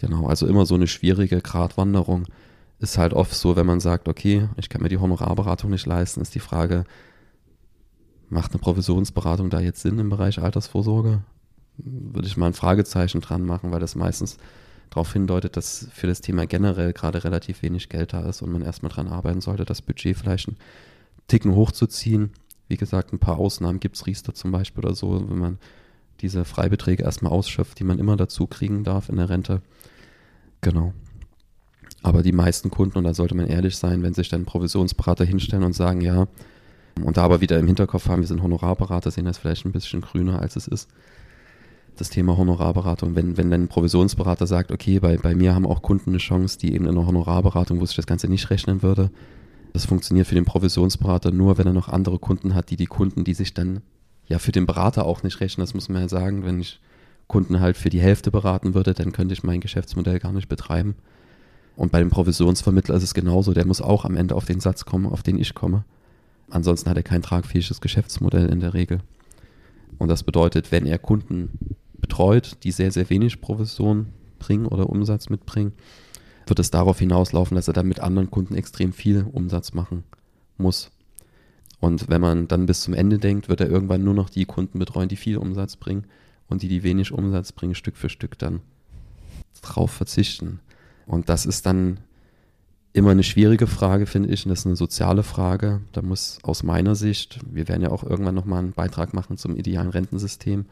Genau, 0.00 0.26
also 0.26 0.46
immer 0.46 0.64
so 0.64 0.76
eine 0.76 0.86
schwierige 0.86 1.40
Gratwanderung. 1.40 2.26
Ist 2.78 2.98
halt 2.98 3.12
oft 3.12 3.34
so, 3.34 3.56
wenn 3.56 3.66
man 3.66 3.80
sagt, 3.80 4.06
okay, 4.06 4.48
ich 4.56 4.68
kann 4.68 4.80
mir 4.80 4.88
die 4.88 4.98
Honorarberatung 4.98 5.70
nicht 5.70 5.86
leisten, 5.86 6.20
ist 6.20 6.36
die 6.36 6.40
Frage, 6.40 6.84
macht 8.30 8.52
eine 8.52 8.60
Provisionsberatung 8.60 9.50
da 9.50 9.58
jetzt 9.58 9.82
Sinn 9.82 9.98
im 9.98 10.08
Bereich 10.08 10.40
Altersvorsorge? 10.40 11.22
Würde 11.78 12.28
ich 12.28 12.36
mal 12.36 12.46
ein 12.46 12.54
Fragezeichen 12.54 13.20
dran 13.20 13.44
machen, 13.44 13.72
weil 13.72 13.80
das 13.80 13.96
meistens 13.96 14.36
darauf 14.90 15.12
hindeutet, 15.12 15.56
dass 15.56 15.88
für 15.92 16.06
das 16.06 16.20
Thema 16.20 16.46
generell 16.46 16.92
gerade 16.92 17.24
relativ 17.24 17.62
wenig 17.62 17.88
Geld 17.88 18.12
da 18.12 18.20
ist 18.28 18.40
und 18.40 18.52
man 18.52 18.62
erstmal 18.62 18.92
dran 18.92 19.08
arbeiten 19.08 19.40
sollte, 19.40 19.64
das 19.64 19.82
Budget 19.82 20.16
vielleicht 20.16 20.48
einen 20.48 20.58
Ticken 21.26 21.56
hochzuziehen. 21.56 22.30
Wie 22.68 22.76
gesagt, 22.76 23.12
ein 23.12 23.18
paar 23.18 23.38
Ausnahmen 23.38 23.80
gibt 23.80 23.96
es, 23.96 24.06
Riester 24.06 24.34
zum 24.34 24.52
Beispiel 24.52 24.84
oder 24.84 24.94
so, 24.94 25.28
wenn 25.28 25.38
man 25.38 25.58
diese 26.20 26.44
Freibeträge 26.44 27.02
erstmal 27.02 27.32
ausschöpft, 27.32 27.78
die 27.78 27.84
man 27.84 27.98
immer 27.98 28.16
dazu 28.16 28.46
kriegen 28.46 28.84
darf 28.84 29.08
in 29.08 29.16
der 29.16 29.28
Rente. 29.28 29.62
Genau. 30.60 30.92
Aber 32.02 32.22
die 32.22 32.32
meisten 32.32 32.70
Kunden, 32.70 32.98
und 32.98 33.04
da 33.04 33.14
sollte 33.14 33.34
man 33.34 33.46
ehrlich 33.46 33.76
sein, 33.76 34.02
wenn 34.02 34.14
sich 34.14 34.28
dann 34.28 34.44
Provisionsberater 34.44 35.24
hinstellen 35.24 35.64
und 35.64 35.74
sagen, 35.74 36.00
ja, 36.00 36.28
und 37.04 37.16
da 37.16 37.24
aber 37.24 37.40
wieder 37.40 37.58
im 37.58 37.66
Hinterkopf 37.66 38.08
haben, 38.08 38.22
wir 38.22 38.26
sind 38.26 38.42
Honorarberater, 38.42 39.10
sehen 39.10 39.24
das 39.24 39.38
vielleicht 39.38 39.64
ein 39.64 39.72
bisschen 39.72 40.00
grüner, 40.00 40.40
als 40.40 40.56
es 40.56 40.66
ist. 40.66 40.88
Das 41.96 42.10
Thema 42.10 42.36
Honorarberatung, 42.36 43.16
wenn, 43.16 43.36
wenn 43.36 43.50
dann 43.50 43.64
ein 43.64 43.68
Provisionsberater 43.68 44.46
sagt, 44.46 44.70
okay, 44.70 45.00
bei, 45.00 45.16
bei 45.16 45.34
mir 45.34 45.54
haben 45.54 45.66
auch 45.66 45.82
Kunden 45.82 46.10
eine 46.10 46.18
Chance, 46.18 46.58
die 46.58 46.74
eben 46.74 46.86
in 46.86 46.92
einer 46.92 47.06
Honorarberatung, 47.06 47.80
wo 47.80 47.86
sich 47.86 47.96
das 47.96 48.06
Ganze 48.06 48.28
nicht 48.28 48.50
rechnen 48.50 48.82
würde. 48.82 49.10
Das 49.72 49.84
funktioniert 49.84 50.26
für 50.26 50.34
den 50.34 50.44
Provisionsberater 50.44 51.32
nur, 51.32 51.58
wenn 51.58 51.66
er 51.66 51.72
noch 51.72 51.88
andere 51.88 52.18
Kunden 52.18 52.54
hat, 52.54 52.70
die 52.70 52.76
die 52.76 52.86
Kunden, 52.86 53.24
die 53.24 53.34
sich 53.34 53.54
dann 53.54 53.82
ja 54.28 54.38
für 54.38 54.52
den 54.52 54.66
Berater 54.66 55.06
auch 55.06 55.22
nicht 55.22 55.40
rechnen, 55.40 55.62
das 55.62 55.74
muss 55.74 55.88
man 55.88 56.02
ja 56.02 56.08
sagen, 56.08 56.44
wenn 56.44 56.60
ich 56.60 56.80
Kunden 57.26 57.60
halt 57.60 57.76
für 57.76 57.90
die 57.90 58.00
Hälfte 58.00 58.30
beraten 58.30 58.74
würde, 58.74 58.94
dann 58.94 59.12
könnte 59.12 59.34
ich 59.34 59.42
mein 59.42 59.60
Geschäftsmodell 59.60 60.18
gar 60.18 60.32
nicht 60.32 60.48
betreiben. 60.48 60.94
Und 61.76 61.92
bei 61.92 62.00
dem 62.00 62.10
Provisionsvermittler 62.10 62.96
ist 62.96 63.02
es 63.02 63.14
genauso, 63.14 63.52
der 63.52 63.66
muss 63.66 63.80
auch 63.80 64.04
am 64.04 64.16
Ende 64.16 64.34
auf 64.34 64.46
den 64.46 64.60
Satz 64.60 64.84
kommen, 64.84 65.06
auf 65.06 65.22
den 65.22 65.38
ich 65.38 65.54
komme. 65.54 65.84
Ansonsten 66.50 66.88
hat 66.88 66.96
er 66.96 67.02
kein 67.02 67.22
tragfähiges 67.22 67.80
Geschäftsmodell 67.80 68.48
in 68.48 68.60
der 68.60 68.74
Regel. 68.74 69.00
Und 69.98 70.08
das 70.08 70.22
bedeutet, 70.22 70.72
wenn 70.72 70.86
er 70.86 70.98
Kunden 70.98 71.76
betreut, 72.00 72.56
die 72.62 72.72
sehr, 72.72 72.90
sehr 72.90 73.08
wenig 73.10 73.40
Provision 73.40 74.06
bringen 74.38 74.66
oder 74.66 74.88
Umsatz 74.88 75.28
mitbringen, 75.28 75.72
wird 76.46 76.58
es 76.58 76.70
darauf 76.70 76.98
hinauslaufen, 76.98 77.54
dass 77.54 77.68
er 77.68 77.74
dann 77.74 77.88
mit 77.88 78.00
anderen 78.00 78.30
Kunden 78.30 78.54
extrem 78.54 78.92
viel 78.92 79.26
Umsatz 79.30 79.74
machen 79.74 80.04
muss. 80.56 80.90
Und 81.80 82.08
wenn 82.08 82.20
man 82.20 82.48
dann 82.48 82.66
bis 82.66 82.82
zum 82.82 82.94
Ende 82.94 83.18
denkt, 83.18 83.48
wird 83.48 83.60
er 83.60 83.70
irgendwann 83.70 84.02
nur 84.02 84.14
noch 84.14 84.30
die 84.30 84.44
Kunden 84.44 84.78
betreuen, 84.78 85.08
die 85.08 85.16
viel 85.16 85.36
Umsatz 85.36 85.76
bringen 85.76 86.04
und 86.48 86.62
die, 86.62 86.68
die 86.68 86.82
wenig 86.82 87.12
Umsatz 87.12 87.52
bringen, 87.52 87.74
Stück 87.74 87.96
für 87.96 88.08
Stück 88.08 88.38
dann 88.38 88.60
drauf 89.62 89.92
verzichten. 89.92 90.60
Und 91.06 91.28
das 91.28 91.46
ist 91.46 91.66
dann 91.66 91.98
immer 92.92 93.10
eine 93.10 93.22
schwierige 93.22 93.66
Frage, 93.66 94.06
finde 94.06 94.30
ich. 94.30 94.44
Und 94.44 94.50
das 94.50 94.60
ist 94.60 94.66
eine 94.66 94.76
soziale 94.76 95.22
Frage. 95.22 95.80
Da 95.92 96.02
muss 96.02 96.38
aus 96.42 96.62
meiner 96.62 96.94
Sicht, 96.94 97.40
wir 97.48 97.68
werden 97.68 97.82
ja 97.82 97.90
auch 97.90 98.02
irgendwann 98.02 98.34
nochmal 98.34 98.60
einen 98.60 98.72
Beitrag 98.72 99.14
machen 99.14 99.36
zum 99.36 99.56
idealen 99.56 99.90
Rentensystem, 99.90 100.66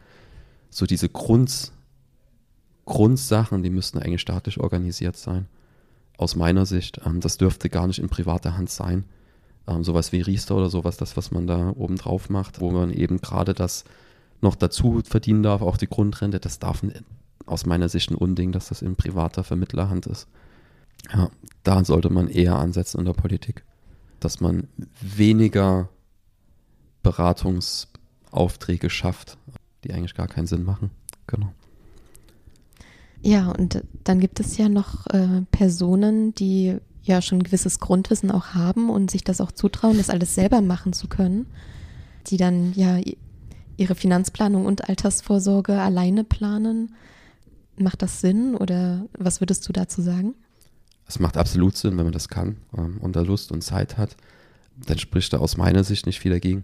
so 0.69 0.85
diese 0.85 1.07
Grund, 1.07 1.71
Grundsachen, 2.85 3.63
die 3.63 3.69
müssten 3.69 3.99
eigentlich 3.99 4.21
staatlich 4.21 4.59
organisiert 4.59 5.15
sein. 5.15 5.47
Aus 6.17 6.35
meiner 6.35 6.65
Sicht. 6.65 6.99
Ähm, 7.05 7.21
das 7.21 7.37
dürfte 7.37 7.69
gar 7.69 7.87
nicht 7.87 7.99
in 7.99 8.09
privater 8.09 8.57
Hand 8.57 8.69
sein. 8.69 9.05
Ähm, 9.67 9.83
sowas 9.83 10.11
wie 10.11 10.21
Riester 10.21 10.55
oder 10.55 10.69
sowas, 10.69 10.97
das, 10.97 11.17
was 11.17 11.31
man 11.31 11.45
da 11.45 11.73
oben 11.75 11.97
drauf 11.97 12.29
macht, 12.29 12.61
wo 12.61 12.71
man 12.71 12.91
eben 12.91 13.19
gerade 13.19 13.53
das 13.53 13.83
noch 14.41 14.55
dazu 14.55 15.01
verdienen 15.03 15.43
darf, 15.43 15.61
auch 15.61 15.77
die 15.77 15.87
Grundrente, 15.87 16.39
das 16.39 16.59
darf 16.59 16.83
aus 17.45 17.65
meiner 17.65 17.89
Sicht 17.89 18.11
ein 18.11 18.15
Unding, 18.15 18.51
dass 18.51 18.69
das 18.69 18.81
in 18.81 18.95
privater 18.95 19.43
Vermittlerhand 19.43 20.05
ist. 20.05 20.27
Ja, 21.13 21.29
da 21.63 21.83
sollte 21.83 22.09
man 22.09 22.27
eher 22.27 22.55
ansetzen 22.55 22.99
in 22.99 23.05
der 23.05 23.13
Politik, 23.13 23.63
dass 24.19 24.39
man 24.39 24.67
weniger 25.01 25.89
Beratungsaufträge 27.03 28.89
schafft, 28.89 29.37
die 29.83 29.93
eigentlich 29.93 30.15
gar 30.15 30.27
keinen 30.27 30.47
Sinn 30.47 30.63
machen. 30.63 30.91
Genau. 31.27 31.51
Ja, 33.21 33.51
und 33.51 33.83
dann 34.03 34.19
gibt 34.19 34.39
es 34.39 34.57
ja 34.57 34.69
noch 34.69 35.07
äh, 35.07 35.41
Personen, 35.51 36.33
die 36.35 36.77
ja 37.07 37.21
schon 37.21 37.39
ein 37.39 37.43
gewisses 37.43 37.79
Grundwissen 37.79 38.31
auch 38.31 38.47
haben 38.53 38.89
und 38.89 39.11
sich 39.11 39.23
das 39.23 39.41
auch 39.41 39.51
zutrauen, 39.51 39.97
das 39.97 40.09
alles 40.09 40.35
selber 40.35 40.61
machen 40.61 40.93
zu 40.93 41.07
können, 41.07 41.47
die 42.27 42.37
dann 42.37 42.73
ja 42.73 42.99
ihre 43.77 43.95
Finanzplanung 43.95 44.65
und 44.65 44.89
Altersvorsorge 44.89 45.79
alleine 45.79 46.23
planen. 46.23 46.95
Macht 47.77 48.01
das 48.01 48.21
Sinn 48.21 48.55
oder 48.55 49.05
was 49.17 49.39
würdest 49.39 49.67
du 49.67 49.73
dazu 49.73 50.01
sagen? 50.01 50.33
Es 51.07 51.19
macht 51.19 51.37
absolut 51.37 51.77
Sinn, 51.77 51.97
wenn 51.97 52.05
man 52.05 52.13
das 52.13 52.27
kann 52.27 52.57
ähm, 52.77 52.97
und 52.99 53.15
da 53.15 53.21
Lust 53.21 53.51
und 53.51 53.61
Zeit 53.61 53.97
hat. 53.97 54.17
Dann 54.75 54.99
spricht 54.99 55.31
da 55.31 55.37
aus 55.37 55.57
meiner 55.57 55.83
Sicht 55.83 56.05
nicht 56.05 56.19
viel 56.19 56.31
dagegen. 56.31 56.63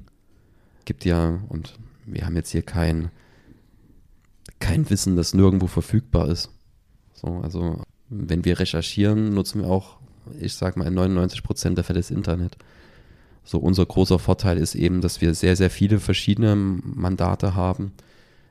Gibt 0.86 1.06
ja, 1.06 1.40
und 1.50 1.76
wir 2.06 2.26
haben 2.26 2.36
jetzt 2.36 2.52
hier 2.52 2.62
kein, 2.62 3.10
kein 4.60 4.90
Wissen, 4.90 5.16
das 5.16 5.34
nirgendwo 5.34 5.68
verfügbar 5.68 6.28
ist. 6.28 6.50
So, 7.14 7.28
also 7.42 7.82
wenn 8.10 8.44
wir 8.44 8.60
recherchieren, 8.60 9.34
nutzen 9.34 9.62
wir 9.62 9.70
auch, 9.70 9.98
ich 10.40 10.56
sag 10.56 10.78
mal, 10.78 10.88
in 10.88 10.94
99 10.94 11.44
Prozent 11.44 11.78
der 11.78 11.84
Fälle 11.84 12.00
das 12.00 12.12
Internet. 12.12 12.58
So 13.44 13.60
unser 13.60 13.86
großer 13.86 14.20
Vorteil 14.20 14.58
ist 14.58 14.76
eben, 14.76 15.02
dass 15.02 15.22
wir 15.22 15.34
sehr, 15.34 15.56
sehr 15.56 15.70
viele 15.70 16.00
verschiedene 16.00 16.56
Mandate 16.56 17.56
haben 17.56 17.92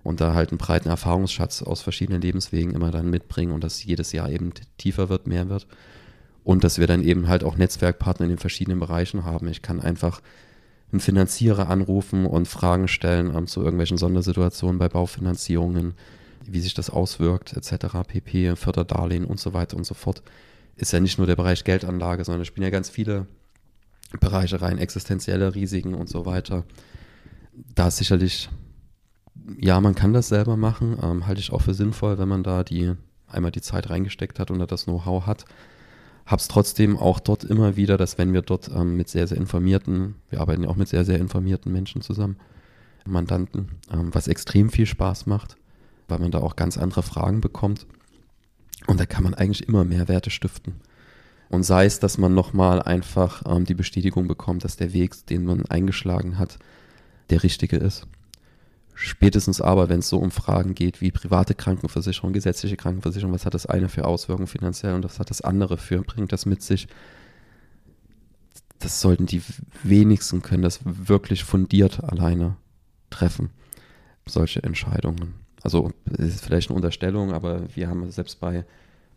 und 0.02 0.20
da 0.20 0.34
halt 0.34 0.50
einen 0.50 0.58
breiten 0.58 0.88
Erfahrungsschatz 0.88 1.62
aus 1.62 1.80
verschiedenen 1.80 2.20
Lebenswegen 2.20 2.74
immer 2.74 2.90
dann 2.90 3.08
mitbringen 3.08 3.52
und 3.52 3.64
das 3.64 3.84
jedes 3.84 4.12
Jahr 4.12 4.28
eben 4.30 4.52
tiefer 4.76 5.08
wird, 5.08 5.26
mehr 5.26 5.48
wird. 5.48 5.66
Und 6.44 6.64
dass 6.64 6.78
wir 6.78 6.86
dann 6.86 7.02
eben 7.02 7.28
halt 7.28 7.44
auch 7.44 7.56
Netzwerkpartner 7.56 8.24
in 8.24 8.30
den 8.30 8.38
verschiedenen 8.38 8.80
Bereichen 8.80 9.24
haben. 9.24 9.46
Ich 9.46 9.62
kann 9.62 9.80
einfach 9.80 10.20
einen 10.90 11.00
Finanzierer 11.00 11.68
anrufen 11.70 12.26
und 12.26 12.48
Fragen 12.48 12.88
stellen 12.88 13.34
ähm, 13.34 13.46
zu 13.46 13.60
irgendwelchen 13.62 13.96
Sondersituationen 13.96 14.78
bei 14.78 14.88
Baufinanzierungen, 14.88 15.94
wie 16.44 16.60
sich 16.60 16.74
das 16.74 16.90
auswirkt, 16.90 17.56
etc., 17.56 18.02
PP, 18.06 18.56
Förderdarlehen 18.56 19.24
und 19.24 19.40
so 19.40 19.54
weiter 19.54 19.76
und 19.76 19.84
so 19.84 19.94
fort. 19.94 20.22
Ist 20.82 20.92
ja 20.92 20.98
nicht 20.98 21.16
nur 21.16 21.28
der 21.28 21.36
Bereich 21.36 21.62
Geldanlage, 21.62 22.24
sondern 22.24 22.40
es 22.40 22.48
spielen 22.48 22.64
ja 22.64 22.70
ganz 22.70 22.90
viele 22.90 23.28
Bereiche 24.18 24.60
rein, 24.60 24.78
existenzielle 24.78 25.54
Risiken 25.54 25.94
und 25.94 26.08
so 26.08 26.26
weiter. 26.26 26.64
Da 27.76 27.86
ist 27.86 27.98
sicherlich, 27.98 28.50
ja, 29.60 29.80
man 29.80 29.94
kann 29.94 30.12
das 30.12 30.26
selber 30.26 30.56
machen, 30.56 30.98
ähm, 31.00 31.24
halte 31.28 31.40
ich 31.40 31.52
auch 31.52 31.62
für 31.62 31.72
sinnvoll, 31.72 32.18
wenn 32.18 32.26
man 32.26 32.42
da 32.42 32.64
die 32.64 32.94
einmal 33.28 33.52
die 33.52 33.60
Zeit 33.60 33.90
reingesteckt 33.90 34.40
hat 34.40 34.50
und 34.50 34.58
das 34.58 34.86
Know-how 34.86 35.24
hat. 35.24 35.44
Hab's 36.26 36.48
trotzdem 36.48 36.98
auch 36.98 37.20
dort 37.20 37.44
immer 37.44 37.76
wieder, 37.76 37.96
dass 37.96 38.18
wenn 38.18 38.32
wir 38.32 38.42
dort 38.42 38.68
ähm, 38.74 38.96
mit 38.96 39.08
sehr, 39.08 39.28
sehr 39.28 39.38
informierten, 39.38 40.16
wir 40.30 40.40
arbeiten 40.40 40.64
ja 40.64 40.68
auch 40.68 40.74
mit 40.74 40.88
sehr, 40.88 41.04
sehr 41.04 41.20
informierten 41.20 41.70
Menschen 41.70 42.02
zusammen, 42.02 42.38
Mandanten, 43.06 43.68
ähm, 43.92 44.12
was 44.12 44.26
extrem 44.26 44.68
viel 44.68 44.86
Spaß 44.86 45.26
macht, 45.26 45.54
weil 46.08 46.18
man 46.18 46.32
da 46.32 46.38
auch 46.38 46.56
ganz 46.56 46.76
andere 46.76 47.04
Fragen 47.04 47.40
bekommt. 47.40 47.86
Und 48.86 49.00
da 49.00 49.06
kann 49.06 49.24
man 49.24 49.34
eigentlich 49.34 49.68
immer 49.68 49.84
mehr 49.84 50.08
Werte 50.08 50.30
stiften. 50.30 50.80
Und 51.48 51.64
sei 51.64 51.84
es, 51.84 52.00
dass 52.00 52.18
man 52.18 52.34
nochmal 52.34 52.82
einfach 52.82 53.42
ähm, 53.46 53.64
die 53.64 53.74
Bestätigung 53.74 54.26
bekommt, 54.26 54.64
dass 54.64 54.76
der 54.76 54.92
Weg, 54.92 55.26
den 55.26 55.44
man 55.44 55.66
eingeschlagen 55.66 56.38
hat, 56.38 56.58
der 57.30 57.42
richtige 57.42 57.76
ist. 57.76 58.06
Spätestens 58.94 59.60
aber, 59.60 59.88
wenn 59.88 60.00
es 60.00 60.08
so 60.08 60.18
um 60.18 60.30
Fragen 60.30 60.74
geht 60.74 61.00
wie 61.00 61.10
private 61.10 61.54
Krankenversicherung, 61.54 62.32
gesetzliche 62.32 62.76
Krankenversicherung, 62.76 63.34
was 63.34 63.46
hat 63.46 63.54
das 63.54 63.66
eine 63.66 63.88
für 63.88 64.06
Auswirkungen 64.06 64.46
finanziell 64.46 64.94
und 64.94 65.04
was 65.04 65.18
hat 65.18 65.30
das 65.30 65.40
andere 65.40 65.78
für, 65.78 66.02
bringt 66.02 66.32
das 66.32 66.46
mit 66.46 66.62
sich? 66.62 66.88
Das 68.78 69.00
sollten 69.00 69.26
die 69.26 69.42
wenigsten 69.82 70.42
können 70.42 70.62
das 70.62 70.80
wirklich 70.84 71.44
fundiert 71.44 72.02
alleine 72.02 72.56
treffen, 73.10 73.50
solche 74.26 74.62
Entscheidungen. 74.62 75.41
Also 75.62 75.92
ist 76.18 76.44
vielleicht 76.44 76.70
eine 76.70 76.76
Unterstellung, 76.76 77.32
aber 77.32 77.62
wir 77.74 77.88
haben 77.88 78.10
selbst 78.10 78.40
bei 78.40 78.64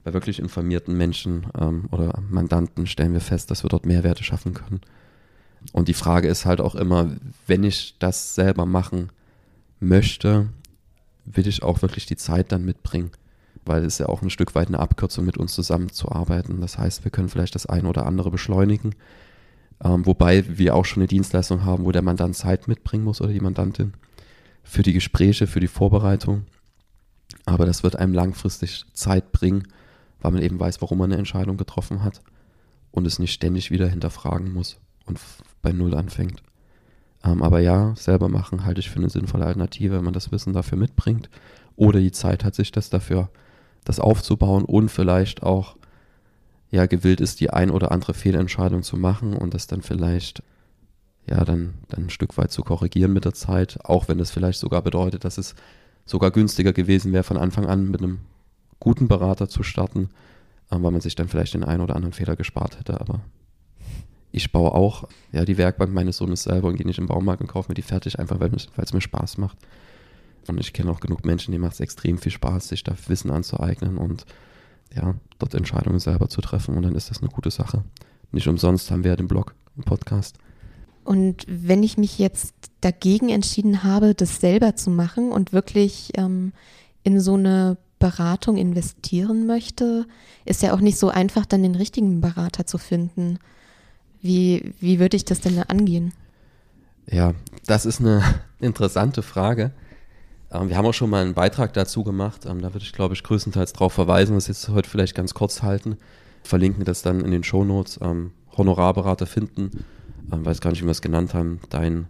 bei 0.05 0.13
wirklich 0.13 0.39
informierten 0.39 0.95
Menschen 0.95 1.47
ähm, 1.59 1.89
oder 1.91 2.21
Mandanten 2.29 2.85
stellen 2.85 3.13
wir 3.13 3.21
fest, 3.21 3.49
dass 3.51 3.63
wir 3.63 3.69
dort 3.69 3.87
Mehrwerte 3.87 4.23
schaffen 4.23 4.53
können. 4.53 4.81
Und 5.73 5.87
die 5.87 5.95
Frage 5.95 6.27
ist 6.27 6.45
halt 6.45 6.61
auch 6.61 6.75
immer, 6.75 7.09
wenn 7.47 7.63
ich 7.63 7.97
das 7.97 8.35
selber 8.35 8.67
machen 8.67 9.09
möchte, 9.79 10.47
will 11.25 11.47
ich 11.47 11.63
auch 11.63 11.81
wirklich 11.81 12.05
die 12.05 12.15
Zeit 12.15 12.51
dann 12.51 12.63
mitbringen. 12.63 13.09
Weil 13.65 13.83
es 13.83 13.97
ja 13.97 14.05
auch 14.05 14.21
ein 14.21 14.29
Stück 14.29 14.53
weit 14.53 14.67
eine 14.67 14.77
Abkürzung 14.77 15.25
mit 15.25 15.37
uns 15.37 15.53
zusammenzuarbeiten. 15.55 16.61
Das 16.61 16.77
heißt, 16.77 17.03
wir 17.03 17.09
können 17.09 17.29
vielleicht 17.29 17.55
das 17.55 17.65
eine 17.65 17.89
oder 17.89 18.05
andere 18.05 18.29
beschleunigen. 18.29 18.93
Ähm, 19.83 20.05
wobei 20.05 20.45
wir 20.47 20.75
auch 20.75 20.85
schon 20.85 21.01
eine 21.01 21.07
Dienstleistung 21.07 21.65
haben, 21.65 21.83
wo 21.83 21.91
der 21.91 22.03
Mandant 22.03 22.35
Zeit 22.35 22.67
mitbringen 22.67 23.03
muss 23.03 23.21
oder 23.21 23.33
die 23.33 23.39
Mandantin 23.39 23.93
für 24.65 24.83
die 24.83 24.93
Gespräche, 24.93 25.47
für 25.47 25.61
die 25.61 25.67
Vorbereitung. 25.67 26.43
Aber 27.45 27.65
das 27.65 27.83
wird 27.83 27.95
einem 27.95 28.13
langfristig 28.13 28.83
Zeit 28.93 29.31
bringen 29.31 29.63
weil 30.25 30.31
man 30.31 30.41
eben 30.41 30.59
weiß, 30.59 30.81
warum 30.81 30.97
man 30.97 31.11
eine 31.11 31.19
Entscheidung 31.19 31.55
getroffen 31.55 32.03
hat 32.03 32.21
und 32.89 33.05
es 33.05 33.19
nicht 33.19 33.31
ständig 33.31 33.69
wieder 33.69 33.87
hinterfragen 33.87 34.51
muss 34.51 34.79
und 35.05 35.19
bei 35.61 35.71
Null 35.71 35.93
anfängt. 35.93 36.41
Ähm, 37.23 37.43
aber 37.43 37.59
ja, 37.59 37.93
selber 37.95 38.27
machen 38.27 38.65
halte 38.65 38.79
ich 38.79 38.89
für 38.89 38.97
eine 38.97 39.11
sinnvolle 39.11 39.45
Alternative, 39.45 39.97
wenn 39.97 40.03
man 40.03 40.15
das 40.15 40.31
Wissen 40.31 40.51
dafür 40.53 40.79
mitbringt 40.79 41.29
oder 41.75 41.99
die 41.99 42.11
Zeit 42.11 42.43
hat, 42.43 42.55
sich 42.55 42.71
das 42.71 42.89
dafür, 42.89 43.29
das 43.83 43.99
aufzubauen 43.99 44.65
und 44.65 44.89
vielleicht 44.89 45.43
auch 45.43 45.75
ja 46.71 46.87
gewillt 46.87 47.21
ist, 47.21 47.39
die 47.39 47.51
ein 47.51 47.69
oder 47.69 47.91
andere 47.91 48.15
Fehlentscheidung 48.15 48.81
zu 48.81 48.97
machen 48.97 49.33
und 49.33 49.53
das 49.53 49.67
dann 49.67 49.83
vielleicht 49.83 50.41
ja 51.27 51.43
dann, 51.43 51.75
dann 51.89 52.05
ein 52.05 52.09
Stück 52.09 52.37
weit 52.37 52.51
zu 52.51 52.63
korrigieren 52.63 53.13
mit 53.13 53.25
der 53.25 53.33
Zeit, 53.33 53.79
auch 53.83 54.07
wenn 54.07 54.19
es 54.19 54.31
vielleicht 54.31 54.59
sogar 54.59 54.81
bedeutet, 54.81 55.23
dass 55.23 55.37
es 55.37 55.55
sogar 56.05 56.31
günstiger 56.31 56.73
gewesen 56.73 57.13
wäre, 57.13 57.23
von 57.23 57.37
Anfang 57.37 57.65
an 57.65 57.89
mit 57.89 58.01
einem 58.01 58.19
guten 58.79 59.07
Berater 59.07 59.49
zu 59.49 59.63
starten, 59.63 60.09
äh, 60.69 60.77
weil 60.79 60.91
man 60.91 61.01
sich 61.01 61.15
dann 61.15 61.27
vielleicht 61.27 61.53
den 61.53 61.63
einen 61.63 61.81
oder 61.81 61.95
anderen 61.95 62.13
Fehler 62.13 62.35
gespart 62.35 62.79
hätte. 62.79 62.99
Aber 63.01 63.21
ich 64.31 64.51
baue 64.51 64.73
auch 64.73 65.07
ja, 65.31 65.45
die 65.45 65.57
Werkbank 65.57 65.93
meines 65.93 66.17
Sohnes 66.17 66.43
selber 66.43 66.67
und 66.67 66.75
gehe 66.75 66.85
nicht 66.85 66.99
im 66.99 67.07
Baumarkt 67.07 67.41
und 67.41 67.47
kaufe 67.47 67.69
mir 67.69 67.75
die 67.75 67.81
fertig, 67.81 68.19
einfach 68.19 68.39
weil 68.39 68.51
es 68.53 68.93
mir 68.93 69.01
Spaß 69.01 69.37
macht. 69.37 69.57
Und 70.47 70.59
ich 70.59 70.73
kenne 70.73 70.91
auch 70.91 70.99
genug 70.99 71.25
Menschen, 71.25 71.51
die 71.51 71.57
macht 71.57 71.73
es 71.73 71.79
extrem 71.79 72.19
viel 72.19 72.31
Spaß, 72.31 72.67
sich 72.67 72.83
da 72.83 72.93
Wissen 73.07 73.31
anzueignen 73.31 73.97
und 73.97 74.25
ja, 74.93 75.15
dort 75.39 75.55
Entscheidungen 75.55 75.99
selber 75.99 76.29
zu 76.29 76.41
treffen. 76.41 76.75
Und 76.75 76.83
dann 76.83 76.95
ist 76.95 77.09
das 77.09 77.21
eine 77.21 77.31
gute 77.31 77.49
Sache. 77.49 77.83
Nicht 78.31 78.47
umsonst 78.47 78.91
haben 78.91 79.03
wir 79.03 79.11
ja 79.11 79.15
den 79.15 79.27
Blog, 79.27 79.55
einen 79.75 79.85
Podcast. 79.85 80.37
Und 81.05 81.45
wenn 81.47 81.83
ich 81.83 81.97
mich 81.97 82.19
jetzt 82.19 82.53
dagegen 82.81 83.29
entschieden 83.29 83.83
habe, 83.83 84.15
das 84.15 84.41
selber 84.41 84.75
zu 84.75 84.89
machen 84.89 85.31
und 85.31 85.53
wirklich 85.53 86.11
ähm, 86.15 86.51
in 87.03 87.19
so 87.19 87.35
eine 87.35 87.77
Beratung 87.99 88.57
investieren 88.57 89.45
möchte, 89.45 90.05
ist 90.43 90.63
ja 90.63 90.73
auch 90.73 90.81
nicht 90.81 90.97
so 90.97 91.09
einfach, 91.09 91.45
dann 91.45 91.63
den 91.63 91.75
richtigen 91.75 92.21
Berater 92.21 92.65
zu 92.65 92.77
finden. 92.77 93.39
Wie, 94.21 94.73
wie 94.79 94.99
würde 94.99 95.15
ich 95.15 95.25
das 95.25 95.41
denn 95.41 95.61
angehen? 95.63 96.11
Ja, 97.09 97.33
das 97.67 97.85
ist 97.85 98.01
eine 98.01 98.23
interessante 98.59 99.21
Frage. 99.21 99.71
Ähm, 100.51 100.69
wir 100.69 100.77
haben 100.77 100.85
auch 100.85 100.93
schon 100.93 101.11
mal 101.11 101.23
einen 101.23 101.35
Beitrag 101.35 101.73
dazu 101.73 102.03
gemacht. 102.03 102.45
Ähm, 102.45 102.61
da 102.61 102.73
würde 102.73 102.83
ich, 102.85 102.93
glaube 102.93 103.13
ich, 103.13 103.23
größtenteils 103.23 103.73
darauf 103.73 103.93
verweisen, 103.93 104.35
das 104.35 104.47
jetzt 104.47 104.67
heute 104.69 104.89
vielleicht 104.89 105.13
ganz 105.13 105.35
kurz 105.35 105.61
halten. 105.61 105.97
Verlinken 106.43 106.83
das 106.83 107.03
dann 107.03 107.21
in 107.21 107.31
den 107.31 107.43
Shownotes. 107.43 107.99
Ähm, 108.01 108.31
Honorarberater 108.57 109.25
finden, 109.25 109.85
ähm, 110.31 110.45
weiß 110.45 110.61
gar 110.61 110.71
nicht, 110.71 110.81
wie 110.81 110.85
wir 110.85 110.91
es 110.91 111.01
genannt 111.01 111.33
haben, 111.33 111.59
dein 111.69 112.07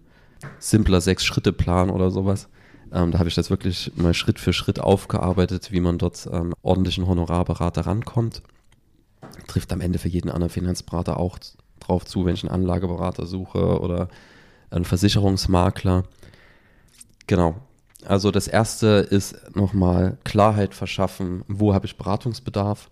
simpler 0.59 1.01
Sechs-Schritte-Plan 1.01 1.89
oder 1.89 2.11
sowas. 2.11 2.47
Ähm, 2.91 3.11
da 3.11 3.19
habe 3.19 3.29
ich 3.29 3.35
das 3.35 3.49
wirklich 3.49 3.91
mal 3.95 4.13
Schritt 4.13 4.39
für 4.39 4.53
Schritt 4.53 4.79
aufgearbeitet, 4.79 5.71
wie 5.71 5.79
man 5.79 5.97
dort 5.97 6.27
ähm, 6.31 6.53
ordentlichen 6.61 7.07
Honorarberater 7.07 7.85
rankommt. 7.85 8.41
trifft 9.47 9.73
am 9.73 9.81
Ende 9.81 9.99
für 9.99 10.07
jeden 10.07 10.29
anderen 10.29 10.51
Finanzberater 10.51 11.17
auch 11.17 11.39
drauf 11.79 12.05
zu, 12.05 12.25
wenn 12.25 12.35
ich 12.35 12.43
einen 12.43 12.53
Anlageberater 12.53 13.25
suche 13.25 13.79
oder 13.79 14.09
einen 14.69 14.85
Versicherungsmakler. 14.85 16.03
Genau. 17.27 17.55
Also 18.05 18.29
das 18.29 18.47
erste 18.47 18.87
ist 18.87 19.55
nochmal 19.55 20.17
Klarheit 20.23 20.75
verschaffen, 20.75 21.43
wo 21.47 21.73
habe 21.73 21.87
ich 21.87 21.97
Beratungsbedarf. 21.97 22.91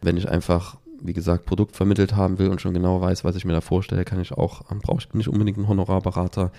Wenn 0.00 0.16
ich 0.16 0.28
einfach, 0.28 0.78
wie 1.00 1.12
gesagt, 1.12 1.46
Produkt 1.46 1.76
vermittelt 1.76 2.16
haben 2.16 2.38
will 2.38 2.48
und 2.48 2.60
schon 2.60 2.74
genau 2.74 3.00
weiß, 3.00 3.24
was 3.24 3.36
ich 3.36 3.44
mir 3.44 3.52
da 3.52 3.60
vorstelle, 3.60 4.04
kann 4.04 4.20
ich 4.20 4.32
auch, 4.32 4.64
brauche 4.82 5.00
ich 5.00 5.14
nicht 5.14 5.28
unbedingt 5.28 5.58
einen 5.58 5.68
Honorarberater. 5.68 6.52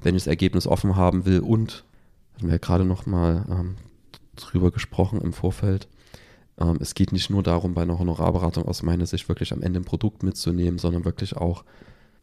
Wenn 0.00 0.14
ich 0.14 0.22
das 0.24 0.28
Ergebnis 0.28 0.66
offen 0.66 0.96
haben 0.96 1.24
will 1.24 1.40
und, 1.40 1.84
hatten 2.34 2.46
wir 2.46 2.52
ja 2.54 2.58
gerade 2.58 2.84
nochmal 2.84 3.44
ähm, 3.50 3.76
drüber 4.36 4.70
gesprochen 4.70 5.20
im 5.20 5.32
Vorfeld, 5.32 5.88
ähm, 6.58 6.78
es 6.80 6.94
geht 6.94 7.12
nicht 7.12 7.30
nur 7.30 7.42
darum, 7.42 7.74
bei 7.74 7.82
einer 7.82 7.98
Honorarberatung 7.98 8.64
aus 8.64 8.82
meiner 8.82 9.06
Sicht 9.06 9.28
wirklich 9.28 9.52
am 9.52 9.62
Ende 9.62 9.80
ein 9.80 9.84
Produkt 9.84 10.22
mitzunehmen, 10.22 10.78
sondern 10.78 11.04
wirklich 11.04 11.36
auch 11.36 11.64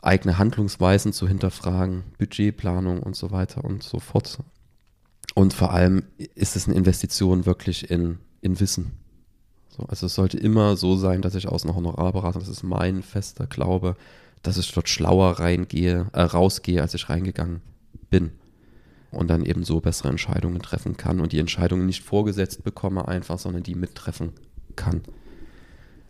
eigene 0.01 0.37
Handlungsweisen 0.37 1.13
zu 1.13 1.27
hinterfragen, 1.27 2.03
Budgetplanung 2.19 3.01
und 3.01 3.15
so 3.15 3.31
weiter 3.31 3.63
und 3.63 3.83
so 3.83 3.99
fort. 3.99 4.39
Und 5.33 5.53
vor 5.53 5.73
allem 5.73 6.03
ist 6.35 6.55
es 6.55 6.67
eine 6.67 6.77
Investition 6.77 7.45
wirklich 7.45 7.89
in, 7.89 8.19
in 8.41 8.59
Wissen. 8.59 8.91
So, 9.75 9.83
also 9.87 10.05
es 10.05 10.15
sollte 10.15 10.37
immer 10.37 10.77
so 10.77 10.95
sein, 10.95 11.21
dass 11.21 11.35
ich 11.35 11.47
aus 11.47 11.65
einer 11.65 11.75
Honorarberatung, 11.75 12.41
das 12.41 12.49
ist 12.49 12.63
mein 12.63 13.03
fester 13.03 13.45
Glaube, 13.45 13.95
dass 14.41 14.57
ich 14.57 14.71
dort 14.71 14.87
schlauer 14.87 15.39
reingehe, 15.39 16.07
äh, 16.13 16.21
rausgehe, 16.21 16.81
als 16.81 16.93
ich 16.93 17.09
reingegangen 17.09 17.61
bin. 18.09 18.31
Und 19.11 19.29
dann 19.29 19.45
eben 19.45 19.63
so 19.63 19.81
bessere 19.81 20.09
Entscheidungen 20.09 20.61
treffen 20.61 20.97
kann 20.97 21.19
und 21.19 21.31
die 21.31 21.39
Entscheidungen 21.39 21.85
nicht 21.85 22.03
vorgesetzt 22.03 22.63
bekomme 22.63 23.07
einfach, 23.07 23.39
sondern 23.39 23.63
die 23.63 23.75
mittreffen 23.75 24.31
kann. 24.75 25.01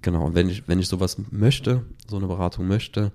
Genau, 0.01 0.25
und 0.25 0.35
wenn 0.35 0.49
ich, 0.49 0.67
wenn 0.67 0.79
ich 0.79 0.87
sowas 0.87 1.17
möchte, 1.31 1.83
so 2.07 2.17
eine 2.17 2.27
Beratung 2.27 2.67
möchte, 2.67 3.11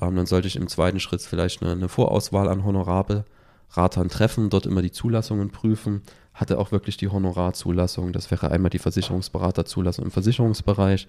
ähm, 0.00 0.14
dann 0.14 0.26
sollte 0.26 0.46
ich 0.48 0.56
im 0.56 0.68
zweiten 0.68 1.00
Schritt 1.00 1.22
vielleicht 1.22 1.62
eine, 1.62 1.72
eine 1.72 1.88
Vorauswahl 1.88 2.48
an 2.48 2.64
Honorarberatern 2.64 4.08
treffen, 4.08 4.50
dort 4.50 4.66
immer 4.66 4.82
die 4.82 4.92
Zulassungen 4.92 5.50
prüfen. 5.50 6.02
Hatte 6.38 6.58
auch 6.58 6.70
wirklich 6.70 6.96
die 6.96 7.08
Honorarzulassung. 7.08 8.12
Das 8.12 8.30
wäre 8.30 8.52
einmal 8.52 8.70
die 8.70 8.78
Versicherungsberaterzulassung 8.78 10.04
im 10.04 10.10
Versicherungsbereich 10.12 11.08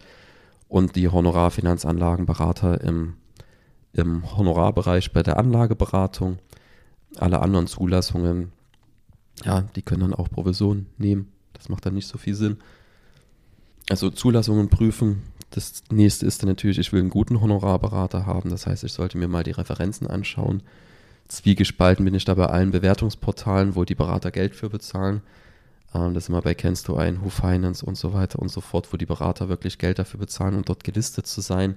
und 0.68 0.96
die 0.96 1.08
Honorarfinanzanlagenberater 1.08 2.82
im, 2.82 3.14
im 3.94 4.36
Honorarbereich 4.36 5.14
bei 5.14 5.22
der 5.22 5.38
Anlageberatung. 5.38 6.40
Alle 7.18 7.42
anderen 7.42 7.68
Zulassungen, 7.68 8.52
ja, 9.46 9.62
die 9.76 9.84
können 9.84 10.02
dann 10.02 10.14
auch 10.16 10.30
Provisionen 10.30 10.88
nehmen. 10.98 11.32
Das 11.54 11.70
macht 11.70 11.86
dann 11.86 11.94
nicht 11.94 12.08
so 12.08 12.18
viel 12.18 12.34
Sinn. 12.34 12.58
Also 13.88 14.10
Zulassungen 14.10 14.70
prüfen, 14.70 15.22
das 15.52 15.84
nächste 15.92 16.26
ist 16.26 16.42
dann 16.42 16.50
natürlich, 16.50 16.80
ich 16.80 16.92
will 16.92 17.02
einen 17.02 17.12
guten 17.12 17.40
Honorarberater 17.40 18.26
haben. 18.26 18.50
Das 18.50 18.66
heißt, 18.66 18.84
ich 18.84 18.94
sollte 18.94 19.18
mir 19.20 19.28
mal 19.28 19.44
die 19.44 19.52
Referenzen 19.52 20.08
anschauen. 20.08 20.64
Zwiegespalten 21.30 22.04
bin 22.04 22.16
ich 22.16 22.26
da 22.26 22.34
bei 22.34 22.48
allen 22.48 22.72
Bewertungsportalen, 22.72 23.76
wo 23.76 23.86
die 23.86 23.96
Berater 23.96 24.32
Geld 24.32 24.56
für 24.56 24.70
bezahlen. 24.70 25.22
Ähm, 25.94 26.14
das 26.14 26.26
ist 26.26 26.30
immer 26.30 26.42
bei 26.42 26.56
Kennst 26.56 26.88
du 26.88 26.96
ein, 26.96 27.24
Who 27.24 27.30
Finance 27.30 27.86
und 27.86 27.98
so 27.98 28.14
weiter 28.14 28.40
und 28.40 28.50
so 28.50 28.62
fort, 28.62 28.92
wo 28.92 28.98
die 28.98 29.06
Berater 29.06 29.48
wirklich 29.48 29.78
Geld 29.78 30.00
dafür 30.00 30.20
bezahlen, 30.20 30.56
um 30.56 30.66
dort 30.66 30.84
gelistet 30.84 31.28
zu 31.28 31.42
sein. 31.42 31.76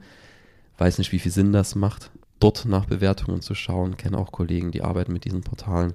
Weiß 0.79 0.99
nicht, 0.99 1.13
wie 1.13 1.19
viel 1.19 1.31
Sinn 1.31 1.53
das 1.53 1.75
macht, 1.75 2.11
dort 2.41 2.65
nach 2.65 2.87
Bewertungen 2.87 3.43
zu 3.43 3.55
schauen. 3.55 3.99
Kenne 3.99 4.17
auch 4.17 4.33
Kollegen, 4.33 4.73
die 4.73 4.83
arbeiten 4.83 5.13
mit 5.13 5.27
diesen 5.27 5.43
Portalen 5.43 5.93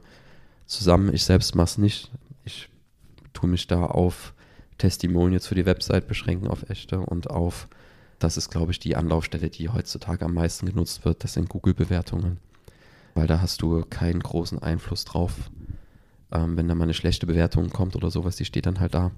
zusammen. 0.68 1.14
Ich 1.14 1.24
selbst 1.24 1.56
mache 1.56 1.66
es 1.66 1.78
nicht. 1.80 2.12
Ich 2.46 2.70
tue 3.34 3.50
mich 3.50 3.66
da 3.66 3.86
auf 3.86 4.34
Testimonials 4.78 5.48
für 5.48 5.56
die 5.56 5.66
Website 5.66 6.08
beschränken 6.08 6.48
auf 6.48 6.70
echte 6.70 7.00
und 7.00 7.32
auf, 7.32 7.68
das 8.20 8.38
ist, 8.38 8.52
glaube 8.52 8.72
ich, 8.72 8.78
die 8.78 8.96
Anlaufstelle, 8.96 9.50
die 9.50 9.70
heutzutage 9.70 10.26
am 10.26 10.36
meisten 10.36 10.68
genutzt 10.68 11.06
wird, 11.06 11.24
das 11.24 11.34
sind 11.34 11.50
Google-Bewertungen. 11.50 12.38
Weil 13.18 13.26
da 13.26 13.42
hast 13.42 13.64
du 13.64 13.84
keinen 13.90 14.20
großen 14.20 14.60
Einfluss 14.60 15.04
drauf. 15.04 15.50
Ähm, 16.32 16.56
wenn 16.56 16.68
da 16.68 16.76
mal 16.76 16.84
eine 16.84 16.94
schlechte 16.94 17.26
Bewertung 17.26 17.72
kommt 17.72 17.96
oder 17.96 18.12
sowas, 18.12 18.36
die 18.36 18.46
steht 18.46 18.68
dann 18.68 18.80
halt 18.80 18.94
da. 18.94 19.10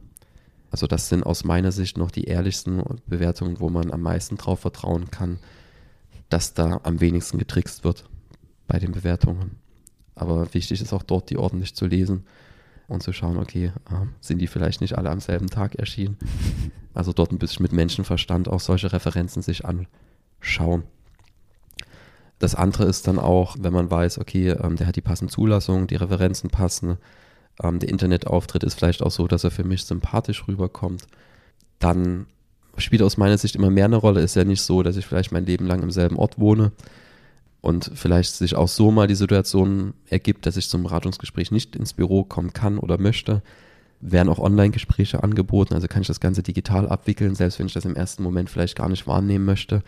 Also 0.71 0.87
das 0.87 1.09
sind 1.09 1.25
aus 1.25 1.43
meiner 1.43 1.73
Sicht 1.73 1.97
noch 1.97 2.09
die 2.09 2.23
ehrlichsten 2.23 2.81
Bewertungen, 3.07 3.59
wo 3.59 3.69
man 3.69 3.91
am 3.91 4.01
meisten 4.01 4.37
drauf 4.37 4.61
vertrauen 4.61 5.11
kann, 5.11 5.37
dass 6.29 6.53
da 6.53 6.79
am 6.83 7.01
wenigsten 7.01 7.39
getrickst 7.39 7.83
wird 7.83 8.05
bei 8.69 8.79
den 8.79 8.93
Bewertungen. 8.93 9.57
Aber 10.15 10.53
wichtig 10.53 10.79
ist 10.79 10.93
auch 10.93 11.03
dort, 11.03 11.29
die 11.29 11.37
ordentlich 11.37 11.75
zu 11.75 11.85
lesen 11.85 12.23
und 12.87 13.03
zu 13.03 13.11
schauen, 13.11 13.35
okay, 13.35 13.73
äh, 13.89 14.05
sind 14.21 14.39
die 14.39 14.47
vielleicht 14.47 14.79
nicht 14.79 14.97
alle 14.97 15.09
am 15.09 15.19
selben 15.19 15.47
Tag 15.47 15.75
erschienen? 15.75 16.15
Also 16.93 17.11
dort 17.11 17.33
ein 17.33 17.37
bisschen 17.37 17.63
mit 17.63 17.73
Menschenverstand 17.73 18.47
auch 18.47 18.61
solche 18.61 18.93
Referenzen 18.93 19.41
sich 19.41 19.65
anschauen. 19.65 20.83
Das 22.39 22.55
andere 22.55 22.85
ist 22.85 23.07
dann 23.07 23.19
auch, 23.19 23.57
wenn 23.59 23.73
man 23.73 23.91
weiß, 23.91 24.17
okay, 24.17 24.49
ähm, 24.51 24.77
der 24.77 24.87
hat 24.87 24.95
die 24.95 25.01
passende 25.01 25.31
Zulassung, 25.31 25.87
die 25.87 25.95
Referenzen 25.95 26.49
passen, 26.49 26.97
ähm, 27.61 27.79
der 27.79 27.89
Internetauftritt 27.89 28.63
ist 28.63 28.75
vielleicht 28.75 29.03
auch 29.03 29.11
so, 29.11 29.27
dass 29.27 29.43
er 29.43 29.51
für 29.51 29.65
mich 29.65 29.83
sympathisch 29.83 30.47
rüberkommt, 30.47 31.05
dann 31.79 32.25
spielt 32.77 33.01
aus 33.01 33.17
meiner 33.17 33.37
Sicht 33.37 33.55
immer 33.55 33.69
mehr 33.69 33.85
eine 33.85 33.97
Rolle. 33.97 34.21
Ist 34.21 34.35
ja 34.35 34.45
nicht 34.45 34.61
so, 34.61 34.83
dass 34.83 34.95
ich 34.95 35.05
vielleicht 35.05 35.31
mein 35.31 35.45
Leben 35.45 35.65
lang 35.65 35.83
im 35.83 35.91
selben 35.91 36.17
Ort 36.17 36.39
wohne 36.39 36.71
und 37.61 37.91
vielleicht 37.93 38.35
sich 38.35 38.55
auch 38.55 38.69
so 38.69 38.91
mal 38.91 39.07
die 39.07 39.15
Situation 39.15 39.93
ergibt, 40.09 40.45
dass 40.45 40.57
ich 40.57 40.69
zum 40.69 40.83
Beratungsgespräch 40.83 41.51
nicht 41.51 41.75
ins 41.75 41.93
Büro 41.93 42.23
kommen 42.23 42.53
kann 42.53 42.77
oder 42.77 42.97
möchte, 42.97 43.41
werden 43.99 44.29
auch 44.29 44.39
Online-Gespräche 44.39 45.23
angeboten. 45.23 45.73
Also 45.73 45.89
kann 45.89 46.01
ich 46.01 46.07
das 46.07 46.21
Ganze 46.21 46.41
digital 46.41 46.87
abwickeln, 46.87 47.35
selbst 47.35 47.59
wenn 47.59 47.67
ich 47.67 47.73
das 47.73 47.83
im 47.83 47.95
ersten 47.95 48.23
Moment 48.23 48.49
vielleicht 48.49 48.77
gar 48.77 48.87
nicht 48.87 49.07
wahrnehmen 49.07 49.43
möchte, 49.43 49.83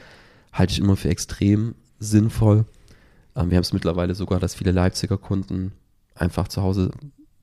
halte 0.51 0.73
ich 0.73 0.79
immer 0.79 0.97
für 0.97 1.09
extrem 1.09 1.75
sinnvoll. 2.01 2.65
Ähm, 3.35 3.49
wir 3.49 3.55
haben 3.55 3.63
es 3.63 3.73
mittlerweile 3.73 4.15
sogar, 4.15 4.39
dass 4.41 4.55
viele 4.55 4.71
Leipziger 4.71 5.17
Kunden 5.17 5.71
einfach 6.15 6.49
zu 6.49 6.61
Hause, 6.61 6.91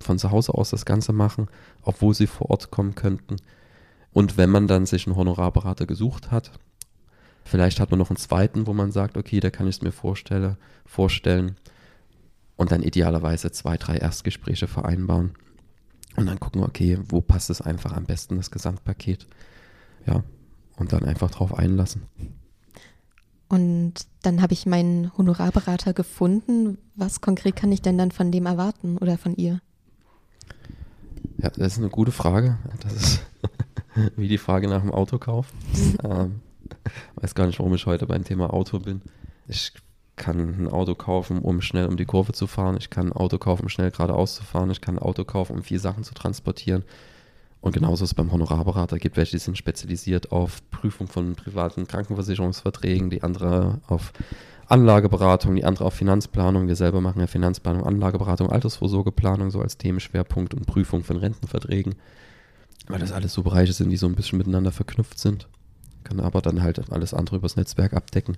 von 0.01 0.19
zu 0.19 0.31
Hause 0.31 0.53
aus 0.53 0.71
das 0.71 0.85
Ganze 0.85 1.15
machen, 1.15 1.49
obwohl 1.83 2.13
sie 2.13 2.27
vor 2.27 2.51
Ort 2.51 2.71
kommen 2.71 2.95
könnten. 2.95 3.37
Und 4.13 4.37
wenn 4.37 4.51
man 4.51 4.67
dann 4.67 4.85
sich 4.85 5.07
einen 5.07 5.17
Honorarberater 5.17 5.87
gesucht 5.87 6.31
hat, 6.31 6.53
Vielleicht 7.49 7.81
hat 7.81 7.91
man 7.91 7.99
noch 7.99 8.11
einen 8.11 8.19
zweiten, 8.19 8.67
wo 8.67 8.75
man 8.75 8.93
sagt, 8.93 9.17
okay, 9.17 9.41
da 9.41 9.49
kann 9.49 9.67
ich 9.67 9.77
es 9.77 9.83
mir 9.83 9.91
vorstelle, 9.91 10.59
vorstellen. 10.85 11.57
Und 12.57 12.73
dann 12.73 12.83
idealerweise 12.83 13.51
zwei, 13.53 13.79
drei 13.79 13.97
Erstgespräche 13.97 14.67
vereinbaren. 14.67 15.31
Und 16.17 16.27
dann 16.27 16.41
gucken, 16.41 16.63
okay, 16.63 16.99
wo 17.09 17.23
passt 17.23 17.49
es 17.49 17.63
einfach 17.63 17.95
am 17.95 18.05
besten, 18.05 18.37
das 18.37 18.51
Gesamtpaket. 18.51 19.27
Ja, 20.05 20.25
und 20.77 20.93
dann 20.93 21.05
einfach 21.05 21.31
drauf 21.31 21.59
einlassen. 21.59 22.03
Und 23.49 23.95
dann 24.23 24.43
habe 24.43 24.53
ich 24.53 24.67
meinen 24.67 25.17
Honorarberater 25.17 25.95
gefunden. 25.95 26.79
Was 26.95 27.21
konkret 27.21 27.57
kann 27.57 27.73
ich 27.73 27.81
denn 27.81 27.97
dann 27.97 28.11
von 28.11 28.31
dem 28.31 28.47
erwarten 28.47 28.99
oder 28.99 29.17
von 29.17 29.35
ihr? 29.37 29.61
Ja, 31.39 31.51
das 31.51 31.75
ist 31.75 31.79
eine 31.79 31.89
gute 31.89 32.13
Frage. 32.13 32.59
Das 32.81 32.93
ist 32.93 33.21
wie 34.17 34.29
die 34.29 34.39
Frage 34.39 34.69
nach 34.69 34.83
dem 34.83 34.93
Autokauf. 34.93 35.53
ähm, 36.05 36.41
weiß 37.17 37.35
gar 37.35 37.47
nicht, 37.47 37.59
warum 37.59 37.75
ich 37.75 37.87
heute 37.87 38.07
beim 38.07 38.25
Thema 38.25 38.53
Auto 38.53 38.81
bin. 38.81 39.01
Ich 39.47 39.73
kann 40.17 40.39
ein 40.39 40.69
Auto 40.69 40.95
kaufen, 40.95 41.39
um 41.39 41.63
schnell 41.63 41.87
um 41.87 41.97
die 41.97 42.05
Kurve 42.05 42.33
zu 42.33 42.47
fahren. 42.47 42.77
Ich 42.79 42.91
kann 42.91 43.09
ein 43.09 43.13
Auto 43.13 43.39
kaufen, 43.39 43.63
um 43.63 43.69
schnell 43.69 43.91
geradeaus 43.91 44.35
zu 44.35 44.43
fahren. 44.43 44.71
Ich 44.71 44.81
kann 44.81 44.97
ein 44.97 45.03
Auto 45.03 45.25
kaufen, 45.25 45.57
um 45.57 45.63
vier 45.63 45.81
Sachen 45.81 46.05
zu 46.05 46.13
transportieren. 46.13 46.85
Und 47.61 47.73
genauso 47.73 48.05
ist 48.05 48.11
es 48.11 48.15
beim 48.15 48.31
Honorarberater. 48.31 48.99
gibt 48.99 49.17
welche, 49.17 49.33
die 49.33 49.43
sind 49.43 49.59
spezialisiert 49.59 50.31
auf 50.31 50.63
Prüfung 50.71 51.09
von 51.09 51.35
privaten 51.35 51.87
Krankenversicherungsverträgen, 51.87 53.11
die 53.11 53.23
andere 53.23 53.81
auf 53.89 54.13
Anlageberatung, 54.69 55.57
die 55.57 55.65
andere 55.65 55.85
auf 55.85 55.95
Finanzplanung. 55.95 56.69
Wir 56.69 56.77
selber 56.77 57.01
machen 57.01 57.21
ja 57.21 57.27
Finanzplanung, 57.27 57.85
Anlageberatung, 57.85 58.51
Altersvorsorgeplanung 58.51 59.51
so 59.51 59.61
als 59.61 59.77
Themenschwerpunkt 59.77 60.55
und 60.55 60.67
Prüfung 60.67 61.03
von 61.03 61.17
Rentenverträgen. 61.17 61.97
Weil 62.87 63.01
das 63.01 63.13
alles 63.13 63.35
so 63.35 63.43
Bereiche 63.43 63.73
sind, 63.73 63.91
die 63.91 63.97
so 63.97 64.07
ein 64.07 64.15
bisschen 64.15 64.39
miteinander 64.39 64.73
verknüpft 64.73 65.19
sind 65.19 65.49
kann 66.09 66.21
aber 66.21 66.41
dann 66.41 66.63
halt 66.63 66.91
alles 66.91 67.15
andere 67.15 67.37
übers 67.37 67.57
Netzwerk 67.57 67.93
abdecken. 67.93 68.37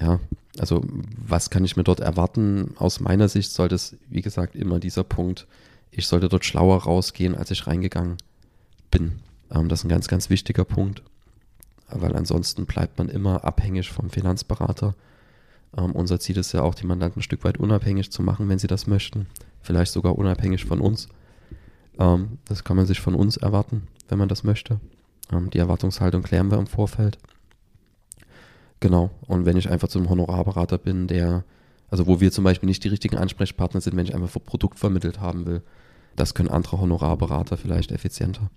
Ja, 0.00 0.20
also 0.58 0.84
was 1.16 1.50
kann 1.50 1.64
ich 1.64 1.76
mir 1.76 1.84
dort 1.84 2.00
erwarten? 2.00 2.74
Aus 2.76 3.00
meiner 3.00 3.28
Sicht 3.28 3.52
sollte 3.52 3.74
es, 3.74 3.96
wie 4.08 4.22
gesagt, 4.22 4.54
immer 4.54 4.78
dieser 4.78 5.04
Punkt, 5.04 5.46
ich 5.90 6.06
sollte 6.06 6.28
dort 6.28 6.44
schlauer 6.44 6.82
rausgehen, 6.82 7.34
als 7.34 7.50
ich 7.50 7.66
reingegangen 7.66 8.16
bin. 8.90 9.20
Ähm, 9.50 9.68
das 9.68 9.80
ist 9.80 9.84
ein 9.84 9.90
ganz, 9.90 10.08
ganz 10.08 10.30
wichtiger 10.30 10.64
Punkt, 10.64 11.02
weil 11.88 12.14
ansonsten 12.16 12.66
bleibt 12.66 12.98
man 12.98 13.08
immer 13.08 13.44
abhängig 13.44 13.90
vom 13.90 14.10
Finanzberater. 14.10 14.94
Ähm, 15.76 15.92
unser 15.92 16.20
Ziel 16.20 16.36
ist 16.38 16.52
ja 16.52 16.62
auch, 16.62 16.74
die 16.74 16.86
Mandanten 16.86 17.20
ein 17.20 17.22
Stück 17.22 17.44
weit 17.44 17.58
unabhängig 17.58 18.10
zu 18.10 18.22
machen, 18.22 18.48
wenn 18.48 18.58
sie 18.58 18.66
das 18.66 18.86
möchten. 18.86 19.26
Vielleicht 19.60 19.92
sogar 19.92 20.16
unabhängig 20.16 20.64
von 20.64 20.80
uns. 20.80 21.08
Ähm, 21.98 22.38
das 22.46 22.64
kann 22.64 22.76
man 22.76 22.86
sich 22.86 23.00
von 23.00 23.14
uns 23.14 23.36
erwarten, 23.36 23.88
wenn 24.08 24.18
man 24.18 24.28
das 24.28 24.44
möchte. 24.44 24.80
Ähm, 25.32 25.50
die 25.50 25.58
Erwartungshaltung 25.58 26.22
klären 26.22 26.50
wir 26.50 26.58
im 26.58 26.66
Vorfeld. 26.66 27.18
Genau. 28.80 29.10
Und 29.26 29.44
wenn 29.44 29.56
ich 29.56 29.70
einfach 29.70 29.88
zum 29.88 30.08
Honorarberater 30.08 30.78
bin, 30.78 31.08
der, 31.08 31.44
also 31.90 32.06
wo 32.06 32.20
wir 32.20 32.30
zum 32.30 32.44
Beispiel 32.44 32.68
nicht 32.68 32.84
die 32.84 32.88
richtigen 32.88 33.16
Ansprechpartner 33.16 33.80
sind, 33.80 33.96
wenn 33.96 34.06
ich 34.06 34.14
einfach 34.14 34.34
ein 34.34 34.44
Produkt 34.44 34.78
vermittelt 34.78 35.20
haben 35.20 35.46
will, 35.46 35.62
das 36.16 36.34
können 36.34 36.48
andere 36.48 36.80
Honorarberater 36.80 37.56
vielleicht 37.56 37.92
effizienter. 37.92 38.50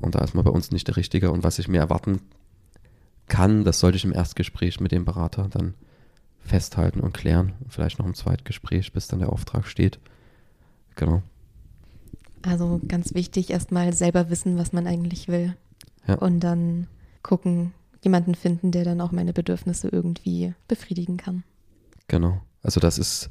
Und 0.00 0.14
da 0.14 0.20
ist 0.20 0.34
man 0.34 0.44
bei 0.44 0.50
uns 0.50 0.70
nicht 0.70 0.88
der 0.88 0.96
Richtige. 0.96 1.30
Und 1.30 1.42
was 1.44 1.58
ich 1.58 1.68
mir 1.68 1.78
erwarten 1.78 2.20
kann, 3.26 3.64
das 3.64 3.80
sollte 3.80 3.96
ich 3.96 4.04
im 4.04 4.12
Erstgespräch 4.12 4.80
mit 4.80 4.92
dem 4.92 5.04
Berater 5.04 5.48
dann 5.48 5.74
festhalten 6.40 7.00
und 7.00 7.12
klären. 7.12 7.52
Vielleicht 7.68 7.98
noch 7.98 8.06
im 8.06 8.14
Zweitgespräch, 8.14 8.92
bis 8.92 9.08
dann 9.08 9.18
der 9.18 9.32
Auftrag 9.32 9.66
steht. 9.66 9.98
Genau. 10.96 11.22
Also 12.42 12.80
ganz 12.86 13.14
wichtig, 13.14 13.50
erstmal 13.50 13.92
selber 13.92 14.30
wissen, 14.30 14.56
was 14.58 14.72
man 14.72 14.86
eigentlich 14.86 15.28
will. 15.28 15.56
Ja. 16.06 16.14
Und 16.14 16.40
dann 16.40 16.86
gucken, 17.22 17.72
jemanden 18.02 18.34
finden, 18.34 18.70
der 18.70 18.84
dann 18.84 19.00
auch 19.00 19.12
meine 19.12 19.32
Bedürfnisse 19.32 19.88
irgendwie 19.88 20.54
befriedigen 20.68 21.16
kann. 21.16 21.44
Genau. 22.06 22.40
Also 22.62 22.80
das 22.80 22.98
ist, 22.98 23.28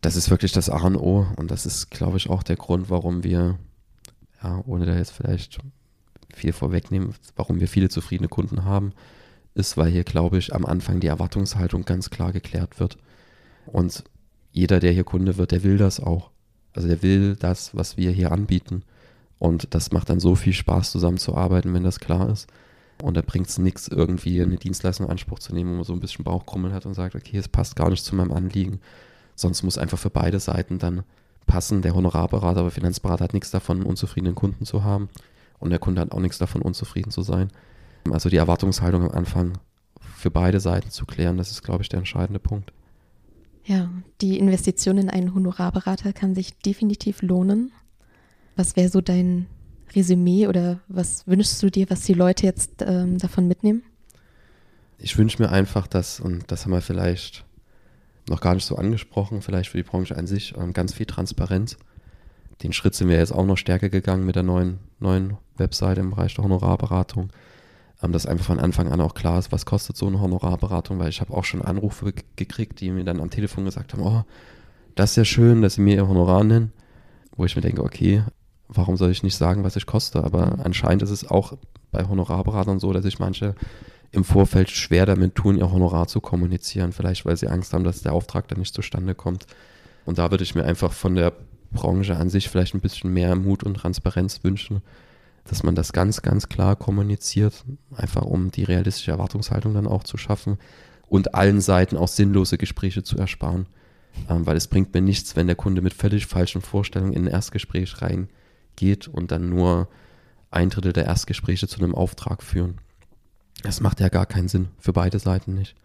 das 0.00 0.16
ist 0.16 0.30
wirklich 0.30 0.52
das 0.52 0.68
A 0.68 0.78
und 0.78 0.96
O 0.96 1.26
und 1.36 1.50
das 1.50 1.66
ist, 1.66 1.90
glaube 1.90 2.16
ich, 2.16 2.28
auch 2.28 2.42
der 2.42 2.56
Grund, 2.56 2.90
warum 2.90 3.22
wir, 3.22 3.58
ja, 4.42 4.62
ohne 4.66 4.86
da 4.86 4.96
jetzt 4.96 5.12
vielleicht 5.12 5.60
viel 6.34 6.52
vorwegnehmen, 6.52 7.14
warum 7.36 7.60
wir 7.60 7.68
viele 7.68 7.88
zufriedene 7.88 8.28
Kunden 8.28 8.64
haben, 8.64 8.92
ist, 9.54 9.76
weil 9.76 9.90
hier, 9.90 10.04
glaube 10.04 10.38
ich, 10.38 10.54
am 10.54 10.64
Anfang 10.66 11.00
die 11.00 11.08
Erwartungshaltung 11.08 11.84
ganz 11.84 12.10
klar 12.10 12.32
geklärt 12.32 12.80
wird. 12.80 12.98
Und 13.66 14.04
jeder, 14.52 14.80
der 14.80 14.92
hier 14.92 15.04
Kunde 15.04 15.36
wird, 15.36 15.52
der 15.52 15.62
will 15.62 15.76
das 15.76 16.00
auch. 16.00 16.30
Also 16.72 16.88
der 16.88 17.02
will 17.02 17.36
das, 17.36 17.74
was 17.74 17.96
wir 17.96 18.10
hier 18.10 18.32
anbieten. 18.32 18.82
Und 19.38 19.74
das 19.74 19.90
macht 19.90 20.10
dann 20.10 20.20
so 20.20 20.34
viel 20.34 20.52
Spaß, 20.52 20.92
zusammenzuarbeiten, 20.92 21.72
wenn 21.72 21.84
das 21.84 22.00
klar 22.00 22.28
ist. 22.30 22.48
Und 23.02 23.16
da 23.16 23.22
bringt 23.22 23.48
es 23.48 23.58
nichts, 23.58 23.88
irgendwie 23.88 24.40
eine 24.42 24.56
Dienstleistung 24.56 25.06
in 25.06 25.12
Anspruch 25.12 25.38
zu 25.38 25.54
nehmen, 25.54 25.70
wo 25.70 25.74
man 25.76 25.84
so 25.84 25.94
ein 25.94 26.00
bisschen 26.00 26.24
Bauchkrummeln 26.24 26.74
hat 26.74 26.86
und 26.86 26.94
sagt, 26.94 27.14
okay, 27.14 27.38
es 27.38 27.48
passt 27.48 27.76
gar 27.76 27.88
nicht 27.88 28.04
zu 28.04 28.14
meinem 28.14 28.32
Anliegen. 28.32 28.80
Sonst 29.34 29.62
muss 29.62 29.78
einfach 29.78 29.98
für 29.98 30.10
beide 30.10 30.38
Seiten 30.38 30.78
dann 30.78 31.04
passen. 31.46 31.80
Der 31.82 31.94
Honorarberater 31.94 32.60
oder 32.60 32.70
Finanzberater 32.70 33.24
hat 33.24 33.34
nichts 33.34 33.50
davon, 33.50 33.78
einen 33.78 33.86
unzufriedenen 33.86 34.34
Kunden 34.34 34.66
zu 34.66 34.84
haben. 34.84 35.08
Und 35.60 35.70
der 35.70 35.78
Kunde 35.78 36.00
hat 36.00 36.12
auch 36.12 36.20
nichts 36.20 36.38
davon, 36.38 36.62
unzufrieden 36.62 37.10
zu 37.10 37.22
sein. 37.22 37.50
Also 38.10 38.28
die 38.28 38.36
Erwartungshaltung 38.36 39.04
am 39.04 39.16
Anfang 39.16 39.58
für 40.00 40.30
beide 40.30 40.58
Seiten 40.60 40.90
zu 40.90 41.06
klären, 41.06 41.36
das 41.36 41.50
ist, 41.50 41.62
glaube 41.62 41.82
ich, 41.82 41.88
der 41.88 41.98
entscheidende 41.98 42.40
Punkt. 42.40 42.72
Ja, 43.64 43.90
die 44.20 44.38
Investition 44.38 44.98
in 44.98 45.10
einen 45.10 45.34
Honorarberater 45.34 46.12
kann 46.12 46.34
sich 46.34 46.58
definitiv 46.58 47.22
lohnen. 47.22 47.72
Was 48.56 48.74
wäre 48.74 48.88
so 48.88 49.00
dein 49.00 49.46
Resümee 49.94 50.46
oder 50.46 50.80
was 50.88 51.26
wünschst 51.26 51.62
du 51.62 51.70
dir, 51.70 51.88
was 51.90 52.02
die 52.02 52.14
Leute 52.14 52.46
jetzt 52.46 52.82
ähm, 52.82 53.18
davon 53.18 53.48
mitnehmen? 53.48 53.82
Ich 54.98 55.16
wünsche 55.16 55.42
mir 55.42 55.50
einfach, 55.50 55.86
dass, 55.86 56.20
und 56.20 56.50
das 56.50 56.64
haben 56.64 56.72
wir 56.72 56.80
vielleicht 56.80 57.44
noch 58.28 58.40
gar 58.40 58.54
nicht 58.54 58.66
so 58.66 58.76
angesprochen, 58.76 59.42
vielleicht 59.42 59.70
für 59.70 59.78
die 59.78 59.82
Branche 59.82 60.16
an 60.16 60.26
sich, 60.26 60.54
ähm, 60.56 60.72
ganz 60.72 60.94
viel 60.94 61.06
Transparenz. 61.06 61.76
Den 62.62 62.72
Schritt 62.72 62.94
sind 62.94 63.08
wir 63.08 63.18
jetzt 63.18 63.32
auch 63.32 63.46
noch 63.46 63.56
stärker 63.56 63.88
gegangen 63.88 64.26
mit 64.26 64.36
der 64.36 64.42
neuen, 64.42 64.78
neuen 64.98 65.38
Webseite 65.56 66.00
im 66.00 66.10
Bereich 66.10 66.34
der 66.34 66.44
Honorarberatung 66.44 67.30
ähm, 68.02 68.12
dass 68.12 68.26
einfach 68.26 68.46
von 68.46 68.58
Anfang 68.58 68.88
an 68.88 69.00
auch 69.00 69.14
klar 69.14 69.38
ist, 69.38 69.52
was 69.52 69.66
kostet 69.66 69.96
so 69.96 70.06
eine 70.06 70.20
Honorarberatung, 70.20 70.98
weil 70.98 71.08
ich 71.08 71.20
habe 71.20 71.34
auch 71.34 71.44
schon 71.44 71.62
Anrufe 71.62 72.12
gekriegt, 72.36 72.80
die 72.80 72.90
mir 72.90 73.04
dann 73.04 73.20
am 73.20 73.30
Telefon 73.30 73.64
gesagt 73.64 73.92
haben, 73.92 74.02
oh, 74.02 74.24
das 74.94 75.10
ist 75.10 75.16
ja 75.16 75.24
schön, 75.24 75.62
dass 75.62 75.74
sie 75.74 75.82
mir 75.82 75.96
ihr 75.96 76.08
Honorar 76.08 76.44
nennen, 76.44 76.72
wo 77.36 77.44
ich 77.44 77.56
mir 77.56 77.62
denke, 77.62 77.82
okay, 77.82 78.24
warum 78.68 78.96
soll 78.96 79.10
ich 79.10 79.22
nicht 79.22 79.36
sagen, 79.36 79.64
was 79.64 79.76
ich 79.76 79.86
koste? 79.86 80.24
Aber 80.24 80.58
anscheinend 80.64 81.02
ist 81.02 81.10
es 81.10 81.28
auch 81.28 81.54
bei 81.90 82.06
Honorarberatern 82.06 82.80
so, 82.80 82.92
dass 82.92 83.04
sich 83.04 83.18
manche 83.18 83.54
im 84.12 84.24
Vorfeld 84.24 84.70
schwer 84.70 85.06
damit 85.06 85.34
tun, 85.34 85.56
ihr 85.56 85.70
Honorar 85.70 86.08
zu 86.08 86.20
kommunizieren, 86.20 86.92
vielleicht 86.92 87.24
weil 87.26 87.36
sie 87.36 87.48
Angst 87.48 87.72
haben, 87.72 87.84
dass 87.84 88.02
der 88.02 88.12
Auftrag 88.12 88.48
dann 88.48 88.58
nicht 88.58 88.74
zustande 88.74 89.14
kommt. 89.14 89.46
Und 90.04 90.18
da 90.18 90.30
würde 90.30 90.42
ich 90.42 90.54
mir 90.54 90.64
einfach 90.64 90.92
von 90.92 91.14
der 91.14 91.32
Branche 91.72 92.16
an 92.16 92.30
sich 92.30 92.48
vielleicht 92.48 92.74
ein 92.74 92.80
bisschen 92.80 93.12
mehr 93.12 93.36
Mut 93.36 93.62
und 93.62 93.74
Transparenz 93.74 94.42
wünschen, 94.42 94.82
dass 95.44 95.62
man 95.62 95.74
das 95.74 95.92
ganz, 95.92 96.22
ganz 96.22 96.48
klar 96.48 96.76
kommuniziert, 96.76 97.64
einfach 97.94 98.22
um 98.22 98.50
die 98.50 98.64
realistische 98.64 99.12
Erwartungshaltung 99.12 99.74
dann 99.74 99.86
auch 99.86 100.04
zu 100.04 100.16
schaffen 100.16 100.58
und 101.08 101.34
allen 101.34 101.60
Seiten 101.60 101.96
auch 101.96 102.08
sinnlose 102.08 102.58
Gespräche 102.58 103.02
zu 103.02 103.18
ersparen. 103.18 103.66
Ähm, 104.28 104.46
weil 104.46 104.56
es 104.56 104.66
bringt 104.66 104.92
mir 104.92 105.00
nichts, 105.00 105.36
wenn 105.36 105.46
der 105.46 105.56
Kunde 105.56 105.82
mit 105.82 105.94
völlig 105.94 106.26
falschen 106.26 106.62
Vorstellungen 106.62 107.12
in 107.12 107.24
ein 107.26 107.32
Erstgespräch 107.32 108.02
reingeht 108.02 109.08
und 109.08 109.30
dann 109.30 109.48
nur 109.48 109.88
ein 110.50 110.70
Drittel 110.70 110.92
der 110.92 111.06
Erstgespräche 111.06 111.68
zu 111.68 111.78
einem 111.78 111.94
Auftrag 111.94 112.42
führen. 112.42 112.78
Das 113.62 113.80
macht 113.80 114.00
ja 114.00 114.08
gar 114.08 114.26
keinen 114.26 114.48
Sinn, 114.48 114.68
für 114.78 114.92
beide 114.92 115.18
Seiten 115.18 115.54
nicht. 115.54 115.76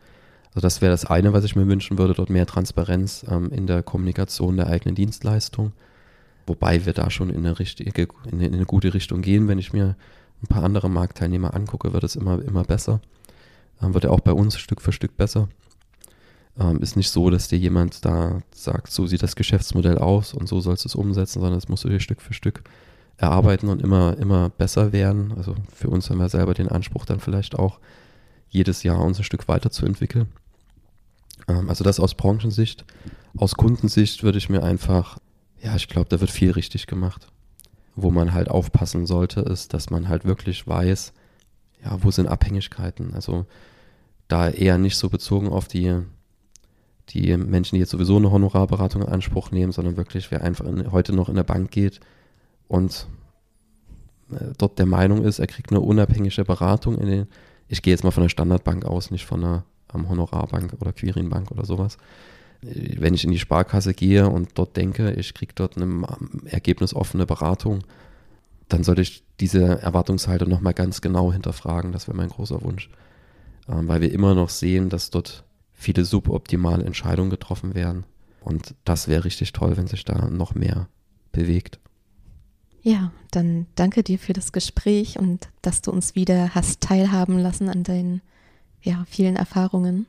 Also 0.55 0.65
das 0.65 0.81
wäre 0.81 0.91
das 0.91 1.05
eine, 1.05 1.33
was 1.33 1.43
ich 1.43 1.55
mir 1.55 1.67
wünschen 1.67 1.97
würde, 1.97 2.13
dort 2.13 2.29
mehr 2.29 2.47
Transparenz 2.47 3.25
ähm, 3.29 3.51
in 3.51 3.67
der 3.67 3.83
Kommunikation 3.83 4.57
der 4.57 4.67
eigenen 4.67 4.95
Dienstleistung 4.95 5.73
Wobei 6.47 6.85
wir 6.85 6.93
da 6.93 7.09
schon 7.09 7.29
in 7.29 7.37
eine, 7.37 7.57
richtige, 7.57 8.07
in 8.31 8.41
eine 8.41 8.65
gute 8.65 8.93
Richtung 8.93 9.21
gehen. 9.21 9.47
Wenn 9.47 9.57
ich 9.57 9.73
mir 9.73 9.95
ein 10.43 10.47
paar 10.47 10.63
andere 10.63 10.89
Marktteilnehmer 10.89 11.55
angucke, 11.55 11.93
wird 11.93 12.03
es 12.03 12.15
immer, 12.15 12.41
immer 12.43 12.63
besser. 12.63 13.01
Ähm, 13.81 13.93
wird 13.93 14.03
er 14.03 14.11
auch 14.11 14.19
bei 14.19 14.31
uns 14.31 14.57
Stück 14.57 14.81
für 14.81 14.91
Stück 14.91 15.17
besser. 15.17 15.49
Ähm, 16.59 16.81
ist 16.81 16.95
nicht 16.95 17.09
so, 17.09 17.29
dass 17.29 17.47
dir 17.47 17.57
jemand 17.57 18.05
da 18.05 18.41
sagt, 18.53 18.91
so 18.91 19.07
sieht 19.07 19.23
das 19.23 19.35
Geschäftsmodell 19.35 19.97
aus 19.97 20.33
und 20.33 20.47
so 20.47 20.61
sollst 20.61 20.85
du 20.85 20.89
es 20.89 20.95
umsetzen, 20.95 21.39
sondern 21.41 21.59
das 21.59 21.67
musst 21.67 21.83
du 21.83 21.89
dir 21.89 21.99
Stück 21.99 22.21
für 22.21 22.33
Stück 22.33 22.63
erarbeiten 23.17 23.69
und 23.69 23.81
immer, 23.81 24.15
immer 24.17 24.49
besser 24.49 24.93
werden. 24.93 25.33
Also 25.35 25.55
für 25.73 25.89
uns 25.89 26.09
haben 26.09 26.19
wir 26.19 26.29
selber 26.29 26.53
den 26.53 26.69
Anspruch, 26.69 27.05
dann 27.05 27.19
vielleicht 27.19 27.57
auch 27.57 27.79
jedes 28.49 28.83
Jahr 28.83 29.03
uns 29.03 29.17
ein 29.17 29.23
Stück 29.23 29.47
weiterzuentwickeln. 29.47 30.27
Ähm, 31.47 31.69
also 31.69 31.83
das 31.83 31.99
aus 31.99 32.15
Branchensicht. 32.15 32.85
Aus 33.37 33.55
Kundensicht 33.55 34.23
würde 34.23 34.37
ich 34.37 34.49
mir 34.49 34.63
einfach 34.63 35.17
ja, 35.65 35.75
ich 35.75 35.87
glaube, 35.87 36.09
da 36.09 36.19
wird 36.19 36.29
viel 36.29 36.51
richtig 36.51 36.85
gemacht. 36.85 37.27
Wo 37.95 38.11
man 38.11 38.33
halt 38.33 38.49
aufpassen 38.49 39.07
sollte, 39.07 39.41
ist, 39.41 39.73
dass 39.73 39.89
man 39.89 40.09
halt 40.09 40.23
wirklich 40.23 40.67
weiß, 40.67 41.11
ja, 41.83 42.03
wo 42.03 42.11
sind 42.11 42.27
Abhängigkeiten? 42.27 43.15
Also 43.15 43.45
da 44.27 44.49
eher 44.49 44.77
nicht 44.77 44.97
so 44.97 45.09
bezogen 45.09 45.49
auf 45.49 45.67
die, 45.67 46.01
die 47.09 47.35
Menschen, 47.35 47.75
die 47.75 47.79
jetzt 47.79 47.89
sowieso 47.89 48.17
eine 48.17 48.31
Honorarberatung 48.31 49.01
in 49.01 49.07
Anspruch 49.07 49.49
nehmen, 49.49 49.71
sondern 49.71 49.97
wirklich, 49.97 50.29
wer 50.29 50.43
einfach 50.43 50.65
in, 50.65 50.91
heute 50.91 51.13
noch 51.13 51.29
in 51.29 51.35
der 51.35 51.43
Bank 51.43 51.71
geht 51.71 51.99
und 52.67 53.07
äh, 54.31 54.53
dort 54.57 54.77
der 54.77 54.85
Meinung 54.85 55.23
ist, 55.23 55.39
er 55.39 55.47
kriegt 55.47 55.71
eine 55.71 55.81
unabhängige 55.81 56.43
Beratung 56.43 56.97
in 56.97 57.07
den, 57.07 57.27
ich 57.67 57.81
gehe 57.81 57.93
jetzt 57.93 58.03
mal 58.03 58.11
von 58.11 58.23
der 58.23 58.29
Standardbank 58.29 58.85
aus, 58.85 59.09
nicht 59.09 59.25
von 59.25 59.43
einer 59.43 59.63
um, 59.95 60.09
Honorarbank 60.09 60.73
oder 60.79 60.93
Quirinbank 60.93 61.51
oder 61.51 61.65
sowas 61.65 61.97
wenn 62.61 63.13
ich 63.13 63.23
in 63.23 63.31
die 63.31 63.39
Sparkasse 63.39 63.93
gehe 63.93 64.29
und 64.29 64.49
dort 64.55 64.75
denke, 64.75 65.11
ich 65.13 65.33
kriege 65.33 65.53
dort 65.53 65.77
eine 65.77 66.05
ergebnisoffene 66.45 67.25
Beratung, 67.25 67.83
dann 68.69 68.83
sollte 68.83 69.01
ich 69.01 69.23
diese 69.39 69.81
Erwartungshaltung 69.81 70.49
nochmal 70.49 70.73
ganz 70.73 71.01
genau 71.01 71.31
hinterfragen. 71.31 71.91
Das 71.91 72.07
wäre 72.07 72.17
mein 72.17 72.29
großer 72.29 72.63
Wunsch. 72.63 72.89
Ähm, 73.67 73.87
weil 73.87 74.01
wir 74.01 74.11
immer 74.11 74.33
noch 74.33 74.49
sehen, 74.49 74.89
dass 74.89 75.11
dort 75.11 75.43
viele 75.73 76.05
suboptimale 76.05 76.83
Entscheidungen 76.83 77.29
getroffen 77.29 77.75
werden. 77.75 78.05
Und 78.41 78.73
das 78.83 79.07
wäre 79.07 79.25
richtig 79.25 79.53
toll, 79.53 79.77
wenn 79.77 79.87
sich 79.87 80.05
da 80.05 80.29
noch 80.29 80.55
mehr 80.55 80.87
bewegt. 81.31 81.79
Ja, 82.81 83.11
dann 83.31 83.65
danke 83.75 84.03
dir 84.03 84.19
für 84.19 84.33
das 84.33 84.51
Gespräch 84.51 85.19
und 85.19 85.49
dass 85.61 85.81
du 85.81 85.91
uns 85.91 86.15
wieder 86.15 86.53
hast 86.53 86.81
teilhaben 86.81 87.37
lassen 87.39 87.69
an 87.69 87.83
deinen 87.83 88.21
ja, 88.85 89.03
vielen 89.09 89.35
Erfahrungen. 89.35 90.05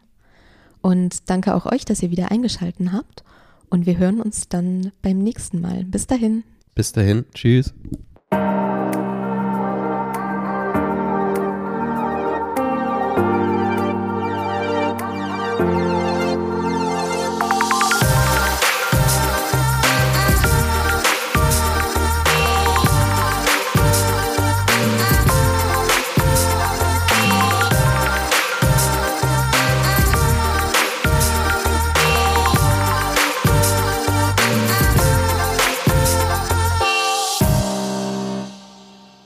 Und 0.81 1.29
danke 1.29 1.55
auch 1.55 1.67
euch, 1.67 1.85
dass 1.85 2.03
ihr 2.03 2.11
wieder 2.11 2.31
eingeschaltet 2.31 2.93
habt. 2.93 3.25
Und 3.69 3.87
wir 3.87 3.99
hören 3.99 4.21
uns 4.21 4.49
dann 4.49 4.93
beim 5.03 5.19
nächsten 5.19 5.61
Mal. 5.61 5.85
Bis 5.85 6.07
dahin. 6.07 6.45
Bis 6.75 6.93
dahin. 6.93 7.25
Tschüss. 7.35 7.75